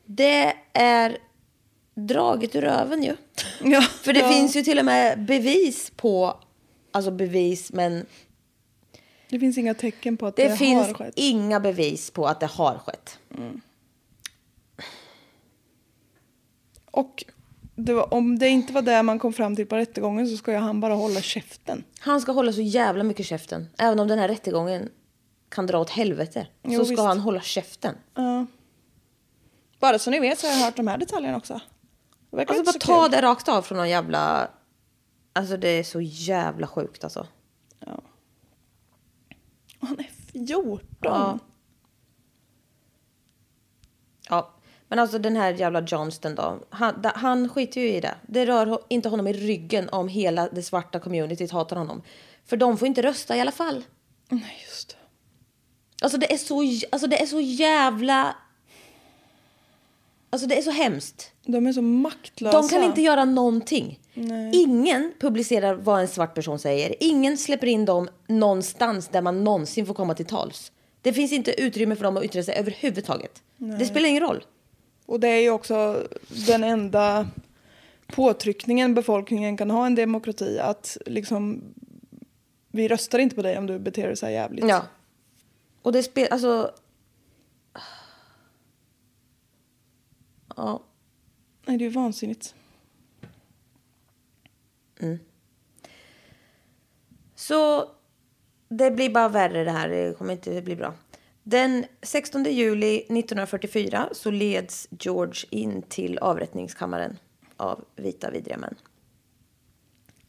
[0.05, 1.17] Det är
[1.95, 3.15] draget ur röven ju.
[3.63, 4.29] Ja, För det ja.
[4.29, 6.39] finns ju till och med bevis på,
[6.91, 8.05] alltså bevis men
[9.29, 11.13] Det finns inga tecken på att det, Det, har finns skett.
[11.17, 13.19] inga bevis på att det har skett.
[16.91, 17.23] Och
[17.75, 20.51] det var, om det inte var det man kom fram till på rättegången så ska
[20.51, 21.83] ju han bara hålla käften.
[21.99, 23.67] Han ska hålla så jävla mycket käften.
[23.77, 24.89] Även om den här rättegången
[25.53, 26.47] kan dra åt helvete.
[26.63, 27.03] Jo, så ska visst.
[27.03, 27.95] han hålla käften.
[28.15, 28.45] Ja.
[29.79, 31.61] Bara så ni vet så har jag hört de här detaljerna också.
[32.29, 33.11] Det verkar Alltså bara ta kul.
[33.11, 34.49] det rakt av från någon jävla...
[35.33, 37.27] Alltså det är så jävla sjukt alltså.
[39.79, 40.87] Och Han är 14.
[41.01, 41.39] Ja.
[44.29, 44.53] Ja,
[44.87, 46.59] men alltså den här jävla Johnston då.
[46.69, 48.15] Han, da, han skiter ju i det.
[48.27, 52.01] Det rör inte honom i ryggen om hela det svarta communityt hatar honom.
[52.45, 53.83] För de får inte rösta i alla fall.
[54.29, 54.95] Nej, just det.
[56.03, 58.35] Alltså det är så, alltså det är så jävla...
[60.29, 61.31] Alltså det är så hemskt.
[61.45, 62.61] De är så maktlösa.
[62.61, 63.99] De kan inte göra någonting.
[64.53, 66.95] Ingen publicerar vad en svart person säger.
[66.99, 70.71] Ingen släpper in dem någonstans där man någonsin får komma till tals.
[71.01, 73.41] Det finns inte utrymme för dem att yttra sig överhuvudtaget.
[73.57, 74.43] Det spelar ingen roll.
[75.05, 76.07] Och det är ju också
[76.47, 77.27] den enda
[78.07, 80.59] påtryckningen befolkningen kan ha en demokrati.
[80.59, 81.61] Att liksom,
[82.71, 84.65] vi röstar inte på dig om du beter dig så här jävligt.
[84.67, 84.81] Ja.
[85.83, 86.75] Och det spelar, alltså...
[90.55, 90.83] Ja.
[91.65, 92.55] Nej, det är ju vansinnigt.
[97.35, 97.89] Så
[98.69, 99.89] det blir bara värre det här.
[99.89, 100.93] Det kommer inte bli bra.
[101.43, 107.17] Den 16 juli 1944 så leds George in till avrättningskammaren
[107.57, 108.75] av vita vidriga män.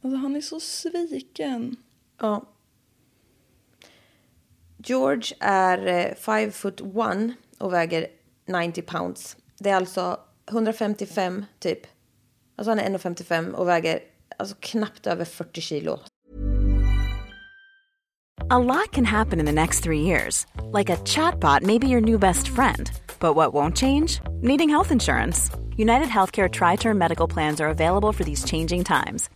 [0.01, 1.77] Alltså han är så sviken.
[2.19, 2.54] Ja.
[4.87, 6.87] George är eh, 5 foot 1
[7.59, 8.07] och väger
[8.47, 9.37] 90 pounds.
[9.59, 10.21] Det är alltså
[10.51, 11.79] 155 typ.
[12.57, 14.01] Alltså han är 1,55 och väger
[14.39, 15.99] alltså knappt över 40 kilo.
[18.51, 20.47] A lot can happen in the next three years.
[20.73, 22.91] Like a chatbot may be your new best friend.
[23.21, 24.21] But what won't change?
[24.43, 25.51] Needing health insurance.
[25.77, 29.31] United Healthcare Tri Term Medical Plans are available for these changing times.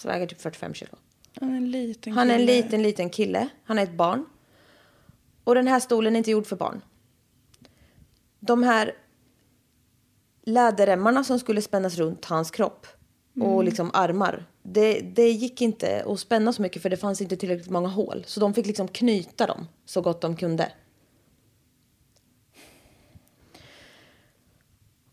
[0.00, 0.90] Så väger typ 45 kilo.
[1.40, 2.52] Han är en liten Han är en kille.
[2.62, 3.48] liten, liten kille.
[3.64, 4.26] Han är ett barn.
[5.44, 6.80] Och den här stolen är inte gjord för barn.
[8.40, 8.92] De här
[10.42, 12.86] läderremmarna som skulle spännas runt hans kropp
[13.40, 14.46] och liksom armar.
[14.62, 18.24] Det, det gick inte att spänna så mycket för det fanns inte tillräckligt många hål.
[18.26, 20.72] Så de fick liksom knyta dem så gott de kunde.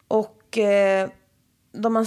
[0.08, 1.10] Och eh,
[1.72, 2.06] de.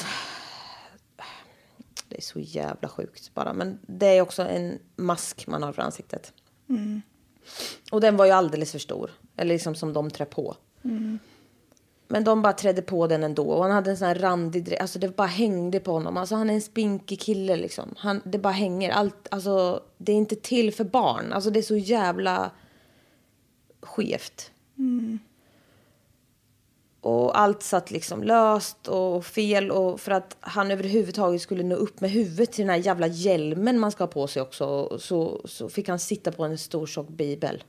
[2.08, 3.52] Det är så jävla sjukt bara.
[3.52, 6.32] Men det är också en mask man har för ansiktet.
[7.90, 9.10] Och den var ju alldeles för stor.
[9.36, 10.56] Eller liksom som de trä på.
[12.08, 13.44] Men de bara trädde på den ändå.
[13.48, 16.16] Och han hade en sån här randig Alltså det bara hängde på honom.
[16.16, 17.94] Alltså han är en spinkig kille liksom.
[17.96, 18.90] Han, det bara hänger.
[18.90, 21.32] Allt, alltså det är inte till för barn.
[21.32, 22.50] Alltså det är så jävla
[23.80, 24.50] skevt.
[27.06, 29.70] Och allt satt liksom löst och fel.
[29.70, 33.78] Och för att han överhuvudtaget skulle nå upp med huvudet till den här jävla hjälmen
[33.78, 34.98] man ska ha på sig också.
[34.98, 37.64] Så, så fick han sitta på en stor tjock bibel.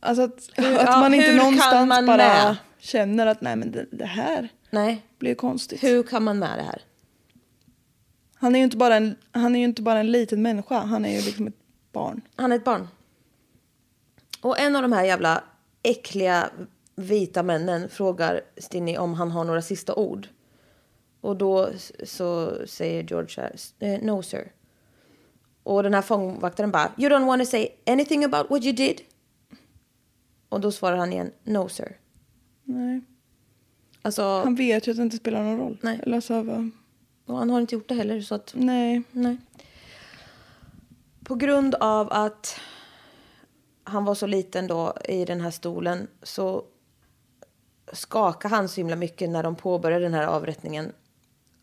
[0.00, 2.56] Alltså att, Hur- att ja, man inte hur kan någonstans man bara med?
[2.78, 5.82] känner att nej men det, det här Nej, blir konstigt.
[5.82, 6.82] hur kan man med det här?
[8.34, 11.04] Han är ju inte bara en, han är ju inte bara en liten människa, han
[11.04, 11.54] är ju liksom ett
[11.92, 12.20] barn.
[12.36, 12.88] Han är ett barn.
[14.40, 15.42] Och en av de här jävla
[15.90, 16.50] äckliga
[16.96, 20.28] vita männen frågar Stinny om han har några sista ord.
[21.20, 21.70] Och då
[22.04, 24.52] så säger George så här, "Eh, no sir.
[25.62, 29.00] Och den här fångvaktaren bara, you don't want to say anything about what you did?
[30.48, 31.96] Och då svarar han igen, no sir.
[32.64, 33.00] Nej.
[34.02, 35.78] Alltså, Han vet ju att det inte spelar någon roll.
[35.82, 36.00] Nej.
[36.02, 36.70] Eller alltså, vad-
[37.26, 39.02] och han har inte gjort det heller så att nej.
[39.12, 39.36] Nej.
[41.24, 42.60] På grund av att
[43.86, 46.64] han var så liten då i den här stolen så
[47.92, 50.92] skakade han så himla mycket när de påbörjade den här avrättningen.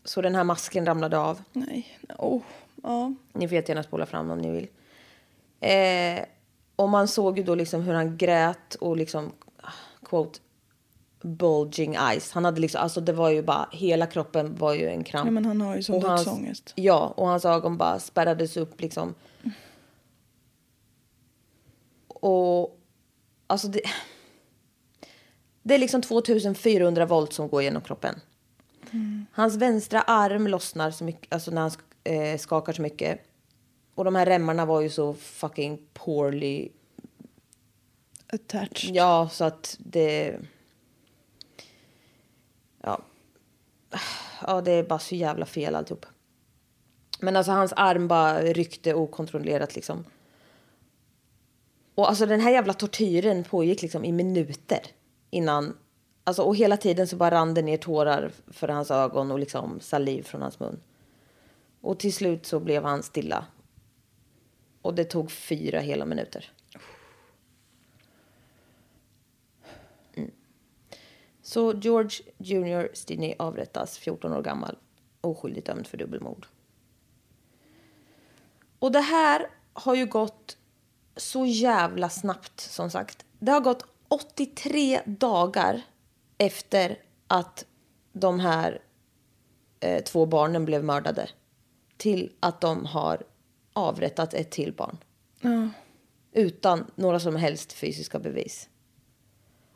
[0.04, 1.42] Så den här masken ramlade av.
[1.52, 1.98] Nej.
[2.18, 2.42] Oh.
[2.82, 3.14] Ja.
[3.32, 4.68] Ni får gärna spola fram om ni vill.
[5.60, 6.24] Eh,
[6.76, 9.32] och man såg ju då liksom hur han grät och liksom,
[10.02, 10.38] quote,
[11.22, 12.32] bulging eyes.
[12.32, 15.26] Han hade liksom, alltså det var ju bara, hela kroppen var ju en kramp.
[15.26, 16.72] ja, men han har ju sån dödsångest.
[16.74, 19.14] Ja, och hans ögon bara spärrades upp liksom.
[22.24, 22.80] Och
[23.46, 23.80] alltså det...
[25.62, 28.20] Det är liksom 2400 volt som går genom kroppen.
[29.32, 31.70] Hans vänstra arm lossnar så mycket, alltså när han
[32.04, 33.20] eh, skakar så mycket.
[33.94, 36.68] Och de här remmarna var ju så fucking poorly...
[38.26, 38.94] Attached.
[38.94, 40.36] Ja, så att det...
[42.82, 43.02] Ja.
[44.46, 46.06] Ja, det är bara så jävla fel alltihop.
[47.20, 50.04] Men alltså hans arm bara ryckte okontrollerat liksom.
[51.94, 54.86] Och alltså den här jävla tortyren pågick liksom i minuter
[55.30, 55.76] innan.
[56.24, 59.80] Alltså och hela tiden så bara rann det ner tårar för hans ögon och liksom
[59.80, 60.80] saliv från hans mun.
[61.80, 63.46] Och till slut så blev han stilla.
[64.82, 66.52] Och det tog fyra hela minuter.
[70.14, 70.30] Mm.
[71.42, 72.88] Så George Jr.
[72.94, 74.78] Stinney avrättas 14 år gammal.
[75.20, 76.46] Oskyldigt dömd för dubbelmord.
[78.78, 80.56] Och det här har ju gått
[81.16, 83.24] så jävla snabbt som sagt.
[83.38, 85.82] Det har gått 83 dagar
[86.38, 87.64] efter att
[88.12, 88.82] de här
[89.80, 91.28] eh, två barnen blev mördade.
[91.96, 93.22] Till att de har
[93.72, 94.96] avrättat ett till barn.
[96.32, 98.68] Utan några som helst fysiska bevis.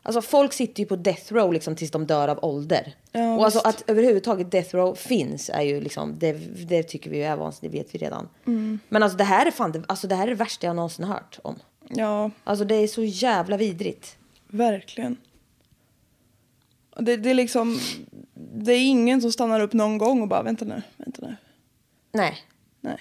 [0.03, 2.95] Alltså folk sitter ju på death row liksom tills de dör av ålder.
[3.11, 6.33] Ja, och alltså att överhuvudtaget death row finns är ju liksom, det,
[6.67, 8.29] det tycker vi ju är vansinnigt, det vet vi redan.
[8.47, 8.79] Mm.
[8.89, 11.39] Men alltså det här är fan alltså det här är det värsta jag någonsin hört
[11.43, 11.55] om.
[11.89, 14.17] Ja, Alltså det är så jävla vidrigt.
[14.47, 15.17] verkligen.
[16.99, 17.79] Det, det är liksom...
[18.33, 21.35] Det är ingen som stannar upp någon gång och bara vänta nu, vänta nu.
[22.11, 22.37] Nej.
[22.81, 22.97] Nej.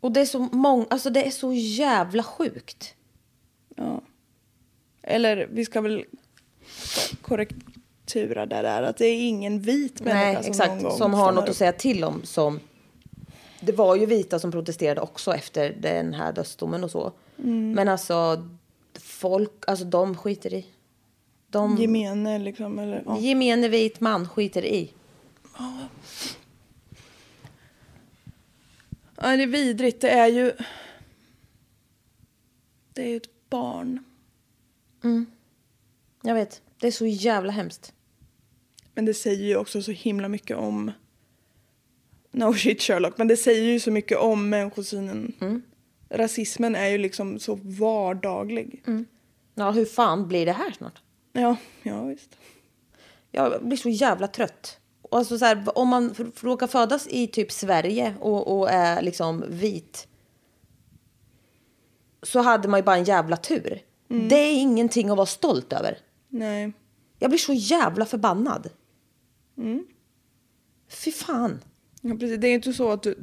[0.00, 2.94] Och det är så många, alltså det är så jävla sjukt.
[5.10, 6.04] Eller vi ska väl
[7.22, 10.82] korrektura där är att det är ingen vit människa Nej, som någon exakt.
[10.82, 11.50] gång Som har något upp.
[11.50, 12.20] att säga till om.
[12.24, 12.60] Som,
[13.60, 17.12] det var ju vita som protesterade också efter den här dödsdomen och så.
[17.38, 17.72] Mm.
[17.72, 18.48] Men alltså,
[19.00, 20.66] folk, alltså de skiter i.
[21.50, 22.78] De, Gemene liksom.
[22.78, 23.18] Eller, ja.
[23.18, 24.92] Gemene vit man skiter i.
[29.16, 30.00] ja, det är vidrigt.
[30.00, 30.52] Det är ju...
[32.92, 34.04] Det är ju ett barn.
[36.22, 37.92] Jag vet, det är så jävla hemskt.
[38.94, 40.92] Men det säger ju också så himla mycket om...
[42.30, 45.32] No shit Sherlock, men det säger ju så mycket om människosynen.
[45.40, 45.62] Mm.
[46.10, 48.82] Rasismen är ju liksom så vardaglig.
[49.54, 51.02] Ja, hur fan blir det här snart?
[51.32, 52.36] Ja, ja visst.
[53.30, 54.78] Jag blir så jävla trött.
[55.02, 59.44] Och Alltså så här, om man råkar födas i typ Sverige och, och är liksom
[59.48, 60.08] vit
[62.22, 63.82] så hade man ju bara en jävla tur.
[64.08, 65.98] Det är ingenting att vara stolt över.
[66.28, 66.72] Nej.
[67.18, 68.70] Jag blir så jävla förbannad.
[70.90, 71.60] Fy fan.
[72.02, 72.40] Ja, precis.
[72.40, 73.18] Det är ju inte så att du,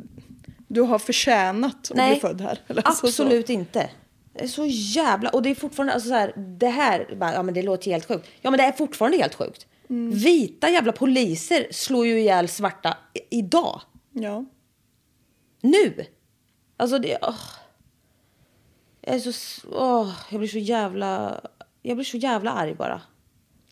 [0.67, 2.59] du har förtjänat att Nej, bli född här.
[2.67, 3.89] Eller alltså så- absolut inte.
[4.33, 5.29] Det är så jävla...
[5.29, 5.93] Och det är fortfarande...
[5.93, 7.17] Alltså så här, det här...
[7.19, 8.27] Ja, men det låter helt sjukt.
[8.41, 9.67] Ja, men det är fortfarande helt sjukt.
[10.13, 13.81] Vita jävla poliser slår ju ihjäl svarta i, idag.
[14.11, 14.45] Ja.
[15.61, 16.05] Nu!
[16.77, 17.17] Alltså det...
[17.21, 17.35] åh.
[19.05, 19.67] Jag är så...
[19.71, 21.41] Åh, jag blir så jävla...
[21.81, 23.01] Jag blir så jävla arg bara.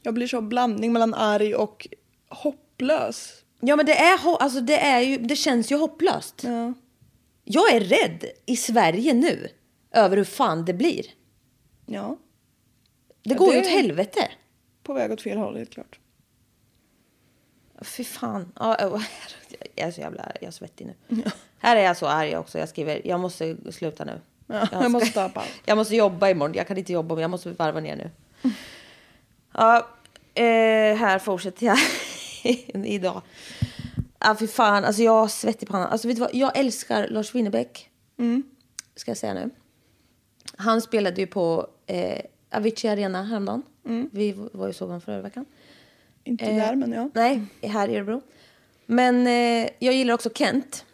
[0.04, 1.88] Jag blir så blandning mellan arg och
[2.30, 3.44] hopplös.
[3.60, 6.44] Ja men det är, alltså det är ju, det känns ju hopplöst.
[6.44, 6.74] Ja.
[7.44, 9.48] Jag är rädd i Sverige nu
[9.92, 11.06] över hur fan det blir.
[11.86, 12.18] Ja.
[13.24, 14.30] Det Ja, går det- ju åt helvete.
[14.84, 16.00] På väg åt fel håll, helt klart.
[17.82, 18.52] Fy fan.
[18.60, 18.78] Ja,
[19.76, 21.24] jag är så jävla jag är svettig nu.
[21.60, 22.60] Här är jag så arg också.
[22.60, 24.22] Jag skriver, jag måste sluta nu.
[24.54, 25.48] Ja, jag måste ta paus.
[25.66, 26.56] Jag måste jobba imorgon.
[26.56, 28.10] Jag kan inte jobba, men jag måste varva ner nu.
[29.56, 29.88] Ja,
[30.34, 30.44] eh,
[30.98, 31.78] här fortsätter jag
[32.86, 33.22] idag.
[34.20, 34.86] Ja, fy fan.
[34.86, 35.88] Alltså jag har svett i pannan.
[35.88, 36.36] Alltså vet du vad?
[36.36, 37.90] Jag älskar Lars Winnerbäck.
[38.96, 39.50] Ska jag säga nu.
[40.58, 42.20] Han spelade ju på eh,
[42.52, 43.64] Avicii Arena häromdagen.
[44.12, 45.46] Vi var ju såg honom förra veckan.
[46.24, 47.10] Inte Eh, där, men ja.
[47.14, 48.22] Nej, här i Örebro.
[48.86, 50.86] Men eh, jag gillar också Kent.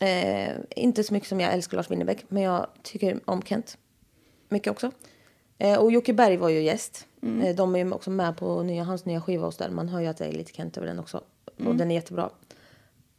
[0.00, 3.78] Eh, inte så mycket som jag älskar Lars Winnerbäck, men jag tycker om Kent.
[4.48, 4.90] Mycket också.
[5.58, 7.06] Eh, och Jocke Berg var ju gäst.
[7.42, 9.70] Eh, de är ju också med på nya, hans nya skiva och så där.
[9.70, 11.24] Man hör ju att det är lite Kent över den också.
[11.66, 12.30] Och den är jättebra.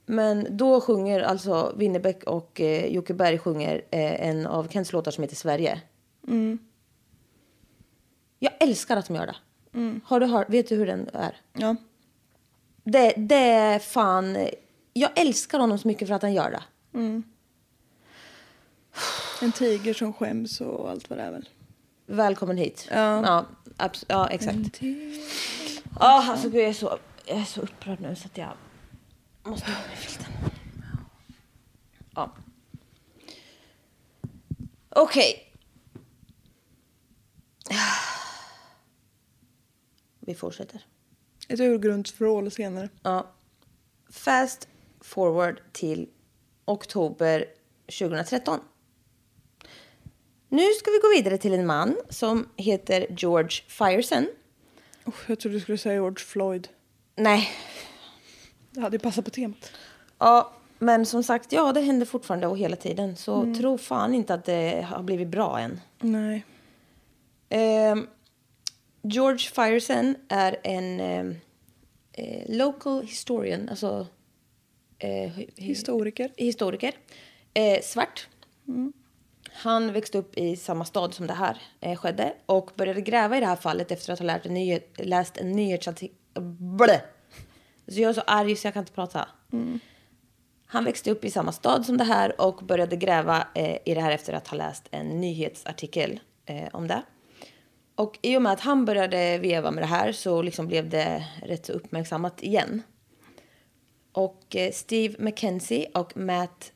[0.05, 5.11] Men då sjunger alltså Winnerbäck och eh, Jocke Berg sjunger eh, en av Kents låtar
[5.11, 5.81] som heter Sverige.
[8.39, 9.35] Jag älskar att de gör det.
[10.05, 11.35] Har du hört, vet du hur den är?
[11.53, 11.75] Ja.
[12.83, 14.37] Det, det är fan...
[14.97, 16.63] Jag älskar honom så mycket för att han gör det.
[19.41, 21.49] En tiger som skäms och allt vad det är väl.
[22.05, 22.87] Välkommen hit.
[22.91, 23.45] Ja.
[23.77, 24.81] Ja, ja exakt.
[24.81, 28.53] Ja, alltså gud, jag är, så, jag är så upprörd nu så att jag
[29.43, 30.31] måste ha mig filten.
[32.15, 32.31] Ja.
[34.89, 35.53] Okej.
[40.19, 40.85] Vi fortsätter.
[41.47, 42.89] Ett urgrundsvrål senare.
[43.01, 43.31] Ja.
[44.09, 44.67] Fast
[45.05, 46.07] forward till
[46.65, 47.45] oktober
[47.99, 48.59] 2013.
[50.49, 54.27] Nu ska vi gå vidare till en man som heter George Firesen.
[55.05, 56.67] Oh, jag trodde du skulle säga George Floyd.
[57.15, 57.49] Nej,
[58.71, 59.71] Det hade ju passat på temat.
[60.17, 63.15] ja, men som sagt, ja, det händer fortfarande och hela tiden.
[63.15, 65.81] Så tro fan inte att det har blivit bra än.
[65.99, 66.45] Nej.
[67.49, 68.07] Ehm,
[69.01, 71.35] George Firesen är en ehm,
[72.13, 74.07] eh, local historian, alltså
[74.99, 76.31] eh, hi- Historiker.
[76.37, 76.93] historiker.
[77.53, 78.27] Eh, svart.
[79.51, 83.39] Han växte upp i samma stad som det här eh, skedde och började gräva i
[83.39, 86.15] det här fallet efter att ha lärt en nyhet, läst en nyhetsartikel.
[87.87, 89.27] Så jag är så arg så jag kan inte prata.
[90.65, 94.01] Han växte upp i samma stad som det här och började gräva eh, i det
[94.01, 97.01] här efter att ha läst en nyhetsartikel eh, om det.
[97.95, 101.25] Och i och med att han började veva med det här så liksom blev det
[101.43, 102.81] rätt så uppmärksammat igen.
[104.15, 106.71] Och eh, Steve McKenzie och Matt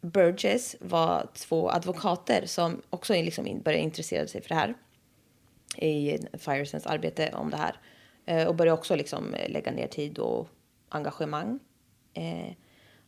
[0.00, 4.74] Burgess var två advokater som också liksom började intressera sig för det här
[5.76, 7.80] i Firesens arbete om det här.
[8.26, 10.48] Eh, och började också liksom eh, lägga ner tid och
[10.88, 11.58] engagemang.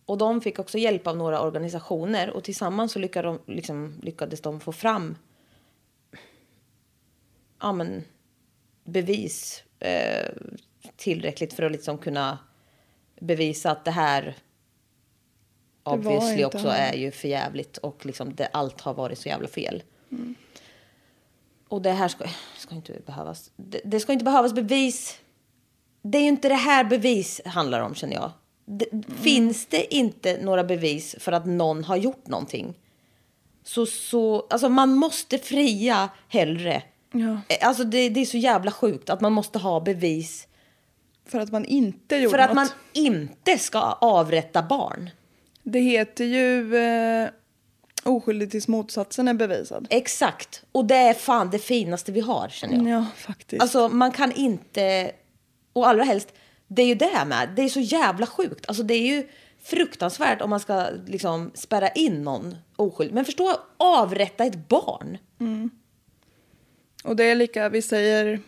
[0.04, 4.40] Och de fick också hjälp av några organisationer och tillsammans så lyckades de, liksom, lyckades
[4.40, 5.16] de få fram
[7.60, 8.04] ja, men,
[8.84, 10.28] bevis eh,
[10.96, 12.38] tillräckligt för att liksom kunna
[13.20, 14.34] bevisa att det här
[15.82, 16.76] obviously inte också han.
[16.76, 19.82] är ju för jävligt och liksom det, allt har varit så jävla fel.
[21.68, 22.24] Och det här ska,
[22.56, 23.50] ska inte behövas.
[23.56, 25.18] Det, det ska inte behövas bevis.
[26.02, 28.32] Det är ju inte det här bevis handlar om känner jag.
[28.64, 32.74] Det, Finns det inte några bevis för att någon har gjort någonting
[33.64, 36.82] så, så alltså man måste fria hellre.
[37.12, 37.40] Ja.
[37.48, 40.48] Eh, Alltså det, det är så jävla sjukt att man måste ha bevis
[41.30, 42.54] För att man inte gjorde för att något.
[42.54, 45.10] man inte ska avrätta barn.
[45.62, 47.28] Det heter ju eh,
[48.04, 49.86] oskyldig tills motsatsen är bevisad.
[49.90, 50.62] Exakt.
[50.72, 53.00] Och det är fan det finaste vi har känner jag.
[53.00, 53.62] Ja, faktiskt.
[53.62, 55.12] Alltså man kan inte,
[55.72, 56.32] och allra helst,
[56.68, 58.68] det är ju det här med, det är så jävla sjukt.
[58.68, 59.28] Alltså det är ju
[59.62, 63.14] fruktansvärt om man ska liksom spärra in någon oskyldig.
[63.14, 65.18] Men förstå, avrätta ett barn.
[67.04, 68.40] Och det är lika, vi säger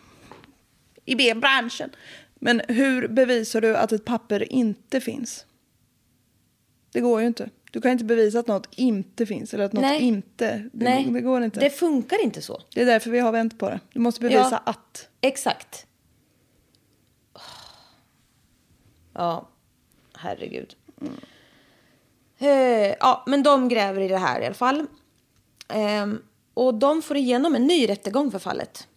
[1.05, 1.89] i B-branschen.
[2.45, 5.45] Men hur bevisar du att ett papper inte finns?
[6.91, 7.49] Det går ju inte.
[7.71, 10.01] Du kan inte bevisa att något inte finns eller att något Nej.
[10.01, 10.69] inte.
[10.73, 11.59] Det, Nej, det går inte.
[11.59, 12.61] Det funkar inte så.
[12.73, 13.79] Det är därför vi har vänt på det.
[13.93, 14.71] Du måste bevisa Ja.
[14.71, 15.09] att.
[15.21, 15.87] Exakt.
[19.13, 19.49] Ja,
[20.17, 20.75] herregud.
[22.37, 22.47] Eh,
[22.99, 24.85] ja, men de gräver i det här i alla fall.
[25.67, 26.21] Ehm,
[26.53, 28.87] och de får igenom en ny rättegång för fallet.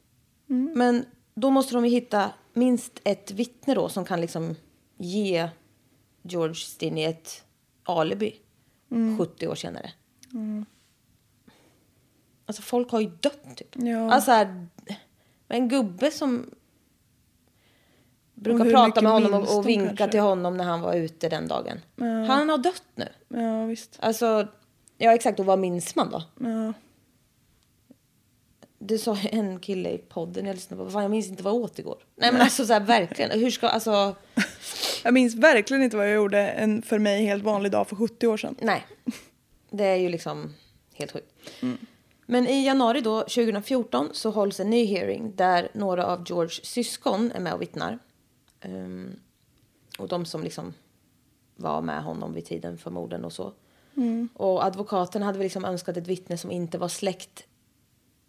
[0.75, 4.55] Men då måste de ju hitta minst ett vittne då som kan liksom
[4.97, 5.49] ge
[6.23, 7.45] George Stinney ett
[7.83, 8.37] alibi
[9.19, 9.93] 70 år senare.
[12.47, 13.69] Alltså folk har ju dött typ.
[13.73, 14.13] Ja.
[14.13, 14.67] Alltså här,
[15.49, 16.51] en gubbe som
[18.35, 20.09] brukar prata med honom och, och vinka kanske?
[20.09, 21.81] till honom när han var ute den dagen.
[22.29, 23.09] Han har dött nu.
[23.29, 23.99] Ja, visst.
[24.01, 24.49] Alltså,
[24.99, 25.41] ja exakt.
[25.41, 26.23] Och vad minns man då?
[26.41, 26.73] Ja.
[28.87, 30.91] Du sa en kille i podden jag lyssnade på.
[30.91, 31.99] Fan, jag minns inte vad jag åt igår.
[32.17, 33.41] Nej men alltså så här, verkligen.
[33.41, 34.17] Hur ska, alltså.
[35.05, 38.27] Jag minns verkligen inte vad jag gjorde en för mig helt vanlig dag för 70
[38.27, 38.57] år sedan.
[38.61, 38.87] Nej.
[39.71, 40.55] Det är ju liksom
[40.95, 41.33] helt sjukt.
[42.27, 47.33] Men i januari då, 2014 så hålls en ny hearing där några av Georges syskon
[47.33, 47.99] är med och vittnar.
[48.61, 49.17] Ehm,
[49.99, 50.75] och de som liksom
[51.57, 53.53] var med honom vid tiden för morden och så.
[54.35, 57.47] Och advokaten hade väl liksom önskat ett vittne som inte var släkt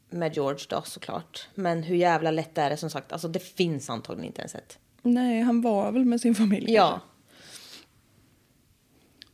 [0.09, 1.47] med George då såklart.
[1.55, 3.11] Men hur jävla lätt är det som sagt?
[3.11, 4.79] Alltså det finns antagligen inte ens ett.
[5.01, 6.73] Nej, han var väl med sin familj.
[6.73, 6.99] Ja.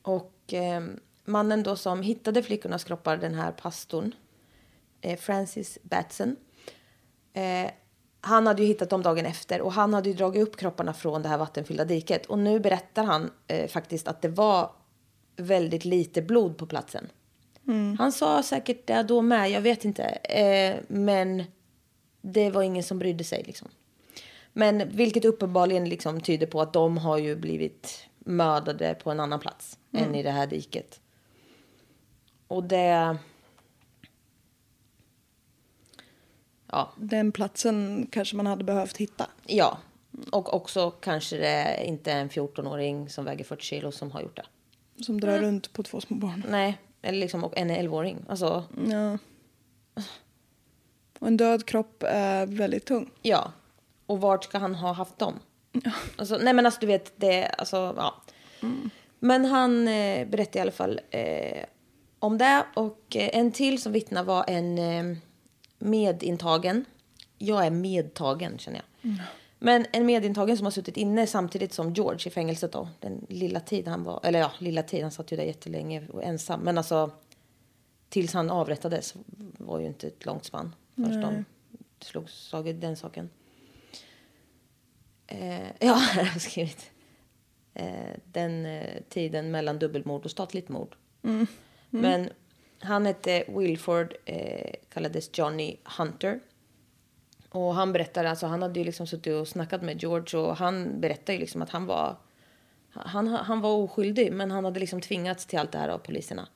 [0.01, 0.83] Och eh,
[1.25, 4.15] mannen då som hittade flickornas kroppar, den här pastorn,
[5.01, 6.35] eh, Francis Batson.
[7.33, 7.71] Eh,
[8.21, 11.21] han hade ju hittat dem dagen efter och han hade ju dragit upp kropparna från
[11.21, 12.25] det här vattenfyllda diket.
[12.25, 14.71] Och nu berättar han eh, faktiskt att det var
[15.35, 17.09] väldigt lite blod på platsen.
[17.99, 20.03] Han sa säkert det då med, jag vet inte.
[20.03, 21.43] Eh, men
[22.21, 23.67] det var ingen som brydde sig liksom.
[24.53, 29.39] Men vilket uppenbarligen liksom tyder på att de har ju blivit mördade på en annan
[29.39, 30.99] plats än i det här diket.
[32.47, 33.17] Och det...
[36.67, 39.29] Ja, Den platsen kanske man hade behövt hitta.
[39.45, 39.77] ja.
[40.31, 44.35] Och också kanske det inte är en 14-åring som väger 40 kilo som har gjort
[44.35, 44.45] det.
[45.03, 46.45] Som drar runt på två små barn.
[46.49, 48.25] Nej, eller liksom och en 11-åring.
[48.29, 49.17] Alltså, Ja.
[51.19, 53.09] Och en död kropp är väldigt tung.
[53.21, 53.51] ja.
[54.05, 55.39] Och vart ska han ha haft dem?
[56.15, 58.21] Alltså, nej men alltså du vet, det, alltså, ja.
[59.19, 61.65] Men han eh, berättade i alla fall eh,
[62.19, 62.65] om det.
[62.75, 65.17] Och eh, en till som vittnar var en eh,
[65.79, 66.85] medintagen.
[67.37, 69.11] Jag är medtagen känner jag.
[69.65, 72.89] Men en medintagen som har suttit inne samtidigt som George i fängelset då.
[72.99, 76.23] Den lilla tid han var, eller ja, lilla tid, han satt ju där jättelänge och
[76.23, 76.59] ensam.
[76.59, 77.11] Men alltså
[78.09, 79.13] tills han avrättades
[79.57, 80.75] var ju inte ett långt spann.
[80.95, 81.45] Först de
[81.99, 83.29] slog slag i den saken.
[85.27, 86.91] Eh, ja, här har jag skrivit.
[87.73, 90.95] Eh, den eh, tiden mellan dubbelmord och statligt mord.
[91.89, 92.29] Men
[92.79, 96.39] han hette Wilford, eh, kallades Johnny Hunter.
[97.53, 101.01] Och han berättade, alltså han hade ju liksom suttit och snackat med George och han
[101.01, 102.15] berättade ju liksom att han var
[102.89, 106.47] han, han var oskyldig men han hade liksom tvingats till allt det här av poliserna.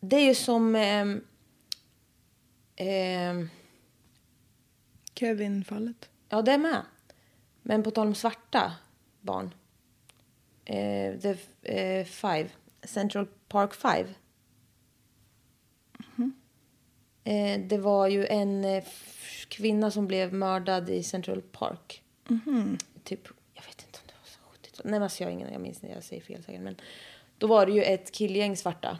[0.00, 1.24] Det är ju som ehm,
[2.76, 3.48] ehm,
[5.14, 6.08] Kevin-fallet.
[6.28, 6.82] Ja, det är med.
[7.62, 8.72] Men på tal om svarta
[9.20, 9.54] barn.
[10.64, 12.48] Eh, the eh, Five,
[12.82, 14.14] Central Park Five.
[17.24, 18.84] Eh, det var ju en eh,
[19.48, 22.02] kvinna som blev mördad i Central Park.
[23.04, 23.20] Typ,
[23.54, 25.82] jag vet inte om det var så 70 Nej, men alltså jag, ingen, jag minns
[25.84, 26.60] inte, jag säger fel säkert.
[26.60, 26.76] Men
[27.38, 28.98] då var det ju ett killgäng svarta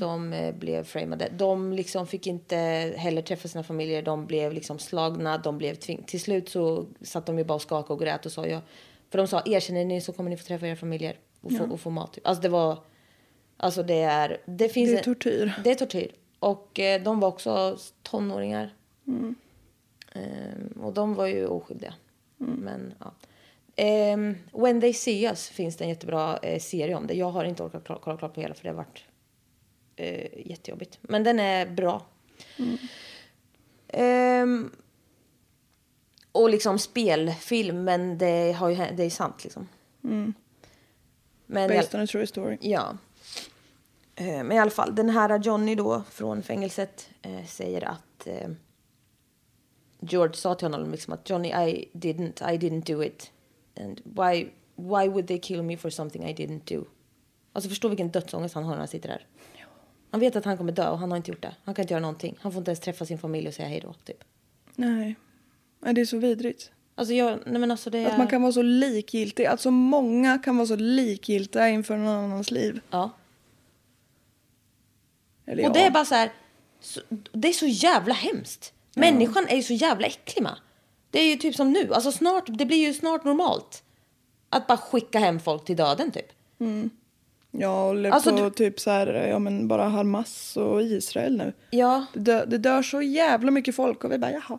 [0.00, 1.28] som eh, blev framade.
[1.36, 2.56] De liksom fick inte
[2.96, 4.02] heller träffa sina familjer.
[4.02, 5.38] De blev liksom slagna.
[5.38, 8.32] De blev tving- Till slut så satt de ju bara och skakade och grät och
[8.32, 8.60] sa ja.
[9.10, 11.80] För de sa erkänner ni så kommer ni få träffa era familjer och få, och
[11.80, 12.18] få mat.
[12.24, 12.78] Alltså det var...
[13.56, 14.38] Alltså det är...
[14.46, 15.52] Det, finns Det är en- tortyr.
[15.64, 16.10] Det är tortyr.
[16.38, 18.74] Och eh, de var också tonåringar.
[20.12, 21.94] Ehm, och de var ju oskyldiga.
[22.36, 23.12] Men ja.
[23.76, 27.14] Ehm, When they see us finns det en jättebra eh, serie om det.
[27.14, 29.04] Jag har inte orkat kolla klart på hela för det har varit
[29.96, 30.98] eh, jättejobbigt.
[31.02, 32.06] Men den är bra.
[33.88, 34.70] Ehm,
[36.32, 39.68] och liksom spelfilm, men det, har ju, det är sant liksom.
[41.46, 42.58] Men i all- Based on a true story.
[42.60, 42.96] Ja.
[44.16, 48.48] Eh, Men i alla fall, den här Johnny då från fängelset eh, säger att eh,
[50.00, 53.30] George sa till honom liksom att Johnny, I didn't, I didn't do it.
[53.80, 56.84] And why, why would they kill me for something I didn't do?
[57.52, 59.26] Alltså förstå vilken dödsångest han har när han sitter där.
[60.10, 61.54] Han vet att han kommer dö och han har inte gjort det.
[61.64, 62.36] Han kan inte göra någonting.
[62.40, 64.24] Han får inte ens träffa sin familj och säga hej då, typ.
[64.74, 65.16] Nej.
[65.80, 66.70] Nej, det är så vidrigt.
[66.94, 68.10] Alltså jag, nej men alltså det är...
[68.10, 69.46] Att man kan vara så likgiltig.
[69.46, 72.80] Alltså många kan vara så likgiltiga inför någon annans liv.
[72.90, 73.10] Ja.
[75.46, 75.72] Eller Och ja.
[75.72, 76.32] det är bara så här,
[76.80, 77.00] så,
[77.32, 78.72] det är så jävla hemskt.
[78.94, 80.56] Människan är ju så jävla äcklig med.
[81.10, 83.82] Det är ju typ som nu, alltså snart, det blir ju snart normalt.
[84.50, 86.26] Att bara skicka hem folk till döden typ.
[87.50, 91.52] Ja, eller Alltså, på du- typ så här, ja men bara Hamas och Israel nu.
[91.70, 92.06] Ja.
[92.12, 94.58] Det dör, det dör så jävla mycket folk och vi bara jaha.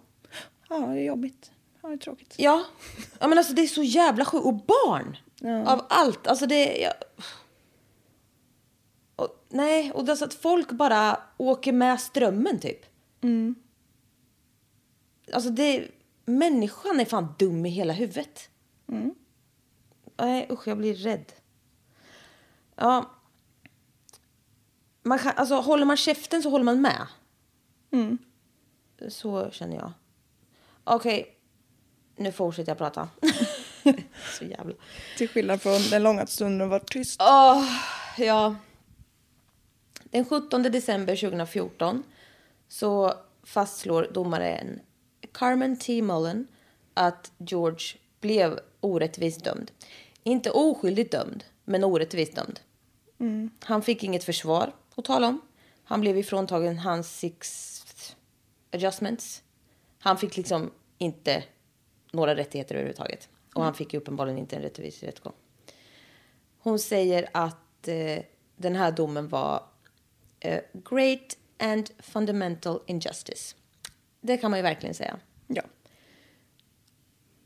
[0.69, 1.51] Ja, det är jobbigt.
[1.81, 2.35] Ja, det är tråkigt.
[2.38, 2.63] Ja,
[3.19, 4.45] ja men alltså det är så jävla sjukt.
[4.45, 5.17] Och barn!
[5.67, 6.27] Av allt.
[6.27, 6.77] Alltså det...
[6.77, 6.93] Jag...
[9.49, 12.85] Nej, och det är så att folk bara åker med strömmen typ.
[15.33, 15.87] Alltså det...
[16.25, 18.49] Människan är fan dum i hela huvudet.
[20.17, 21.31] Nej, usch, jag blir rädd.
[22.75, 23.11] Ja.
[25.03, 27.07] Man kan, alltså, håller man käften så håller man med.
[29.09, 29.91] Så känner jag.
[30.83, 31.35] Okej,
[32.15, 33.09] nu fortsätter jag prata.
[34.39, 34.73] så jävla...
[35.17, 37.21] Till skillnad från den långa stunden var tyst.
[37.21, 37.63] Åh,
[38.17, 38.55] ja.
[40.11, 42.03] Den 17 december 2014
[42.67, 44.79] så fastslår domaren
[45.31, 46.01] Carmen T.
[46.01, 46.47] Mullen
[46.93, 49.71] att George blev orättvist dömd.
[50.23, 52.59] Inte oskyldigt dömd, men orättvist dömd.
[53.63, 55.41] Han fick inget försvar att tala om.
[55.83, 57.73] Han blev ifråntagen hans six
[58.71, 59.43] adjustments.
[59.99, 61.43] Han fick liksom inte
[62.11, 63.29] några rättigheter överhuvudtaget.
[63.53, 65.33] Och han fick ju uppenbarligen inte en rättvis rättegång.
[66.59, 68.23] Hon säger att eh,
[68.55, 69.63] den här domen var
[70.73, 73.55] great and fundamental injustice.
[74.21, 75.19] Det kan man ju verkligen säga.
[75.47, 75.63] Ja,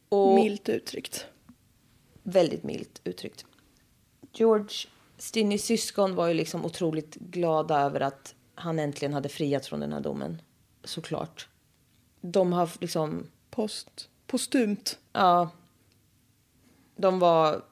[0.09, 1.25] Och milt uttryckt.
[2.23, 3.45] väldigt milt uttryckt.
[4.33, 4.75] George
[5.17, 9.93] Stinnys syskon var ju liksom otroligt glada över att han äntligen hade friats från den
[9.93, 10.41] här domen.
[10.83, 11.47] Såklart.
[12.21, 14.09] De har liksom Post.
[14.27, 14.99] postumt.
[15.13, 15.49] Ja.
[16.95, 17.65] De var,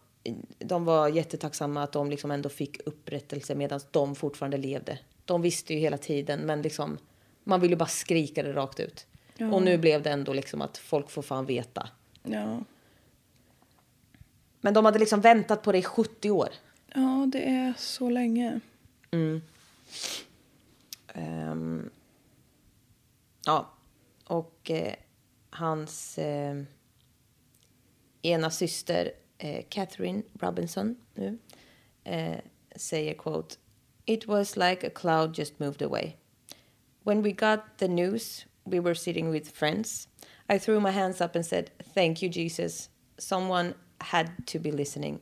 [0.58, 5.00] de var jättetacksamma att de liksom ändå fick upprättelse medan de fortfarande levde.
[5.26, 6.98] De visste ju hela tiden, men liksom,
[7.44, 9.08] man ville bara skrika det rakt ut.
[9.38, 9.52] Ja.
[9.52, 11.90] Och nu blev det ändå liksom att folk får fan veta.
[12.24, 12.60] Ja.
[14.62, 16.50] Men de hade liksom väntat på det i 70 år.
[16.94, 18.60] ja, det är så länge.
[21.14, 21.90] Ehm,
[23.46, 23.70] ja,
[24.24, 24.94] och eh,
[25.50, 26.62] hans eh,
[28.22, 31.38] ena syster eh, Catherine Robinson nu
[32.04, 32.38] eh,
[32.76, 33.58] säger quote
[34.06, 36.18] It was like a cloud just moved away.
[37.04, 40.08] When we got the news, we were sitting with friends.
[40.50, 42.90] I threw my hands up and said, Thank you, Jesus.
[43.18, 45.20] Someone had to be listening.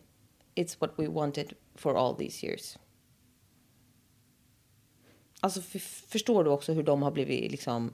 [0.55, 2.78] It's what we wanted for all these years.
[5.39, 5.61] Alltså
[6.07, 7.93] förstår du också hur de har blivit liksom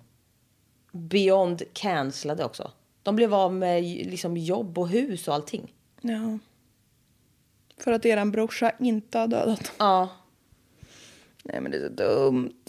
[0.91, 2.71] beyond cancellade också?
[3.03, 5.73] De blev av med liksom jobb och hus och allting.
[6.05, 6.39] Ja.
[7.77, 9.71] För att eran brorsa inte har dödat.
[9.77, 10.09] Ja.
[11.43, 12.63] Nej men det är så dumt.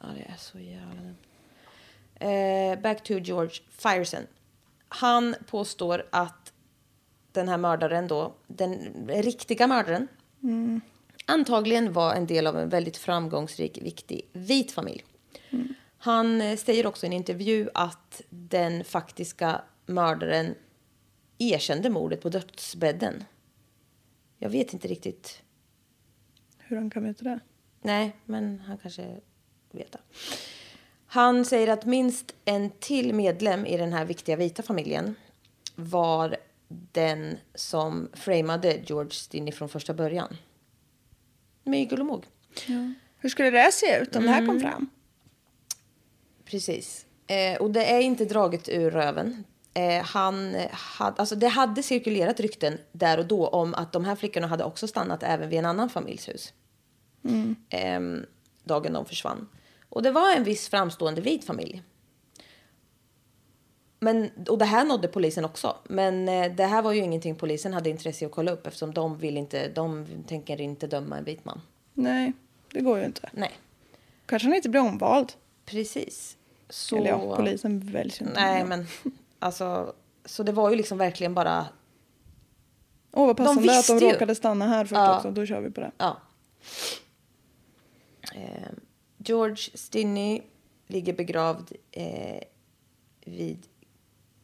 [0.00, 1.16] Ja, det är så jävla dumt.
[2.14, 4.26] Eh, back to George Firesen.
[4.88, 6.52] Han påstår att
[7.32, 8.78] den här mördaren då, den
[9.08, 10.08] riktiga mördaren,
[11.26, 15.04] antagligen var en del av en väldigt framgångsrik, viktig vit familj.
[15.98, 20.54] Han eh, säger också i en intervju att den faktiska mördaren
[21.38, 23.24] erkände mordet på dödsbädden.
[24.38, 25.42] Jag vet inte riktigt
[26.58, 27.40] Hur han kan veta det?
[27.82, 29.20] Nej, men han kanske
[29.70, 29.98] vet det.
[31.06, 35.14] Han säger att minst en till medlem i den här viktiga vita familjen
[35.74, 36.36] var
[36.92, 40.36] den som framade George Stinney från första början.
[41.62, 42.24] Mygel och mog.
[43.18, 44.90] Hur skulle det se ut om det här kom fram?
[46.44, 47.06] Precis.
[47.26, 49.44] Eh, och det är inte draget ur röven.
[49.74, 54.16] Eh, han hade, alltså det hade cirkulerat rykten där och då om att de här
[54.16, 56.52] flickorna hade också stannat även vid en annan familjs hus.
[57.68, 58.00] Eh,
[58.64, 59.48] dagen de försvann.
[59.88, 61.82] Och det var en viss framstående vit familj.
[64.00, 65.76] Men, och det här nådde polisen också.
[65.84, 68.94] Men eh, det här var ju ingenting polisen hade intresse av att kolla upp eftersom
[68.94, 71.60] de vill inte, de tänker inte döma en vit man.
[71.94, 72.32] Nej,
[72.72, 73.30] det går ju inte.
[73.32, 73.52] Nej,
[74.26, 75.32] Kanske han inte blir omvald.
[75.64, 76.36] precis.
[76.70, 76.96] Så...
[76.96, 78.40] Eller ja, polisen väljs ju inte.
[78.40, 78.86] Nej, men
[79.44, 81.68] alltså, så det var ju liksom verkligen bara,
[83.12, 84.12] Åh, vad passande att visste de ju.
[84.12, 85.16] råkade stanna här först Ja.
[85.16, 85.30] också.
[85.30, 85.92] Då kör vi på det.
[85.98, 86.20] ja.
[88.34, 88.68] Eh,
[89.18, 90.42] George Stinney
[90.86, 92.40] ligger begravd eh,
[93.24, 93.66] vid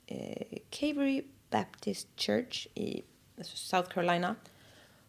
[0.06, 3.02] eh, Calvary Baptist Church i
[3.42, 4.34] South Carolina.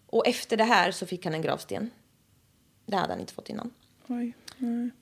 [0.06, 1.90] Och efter det här så fick han en gravsten.
[2.86, 3.72] Det hade han inte fått innan.
[4.08, 4.34] Oj.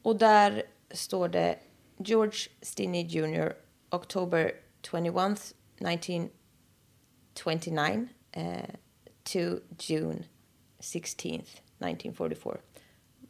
[0.01, 1.59] Och där står det
[1.97, 3.53] George Stinney Jr.
[3.89, 4.51] October
[4.81, 8.61] 21th 1929 eh,
[9.23, 9.39] to
[9.77, 10.23] June
[10.79, 12.57] 16th 1944.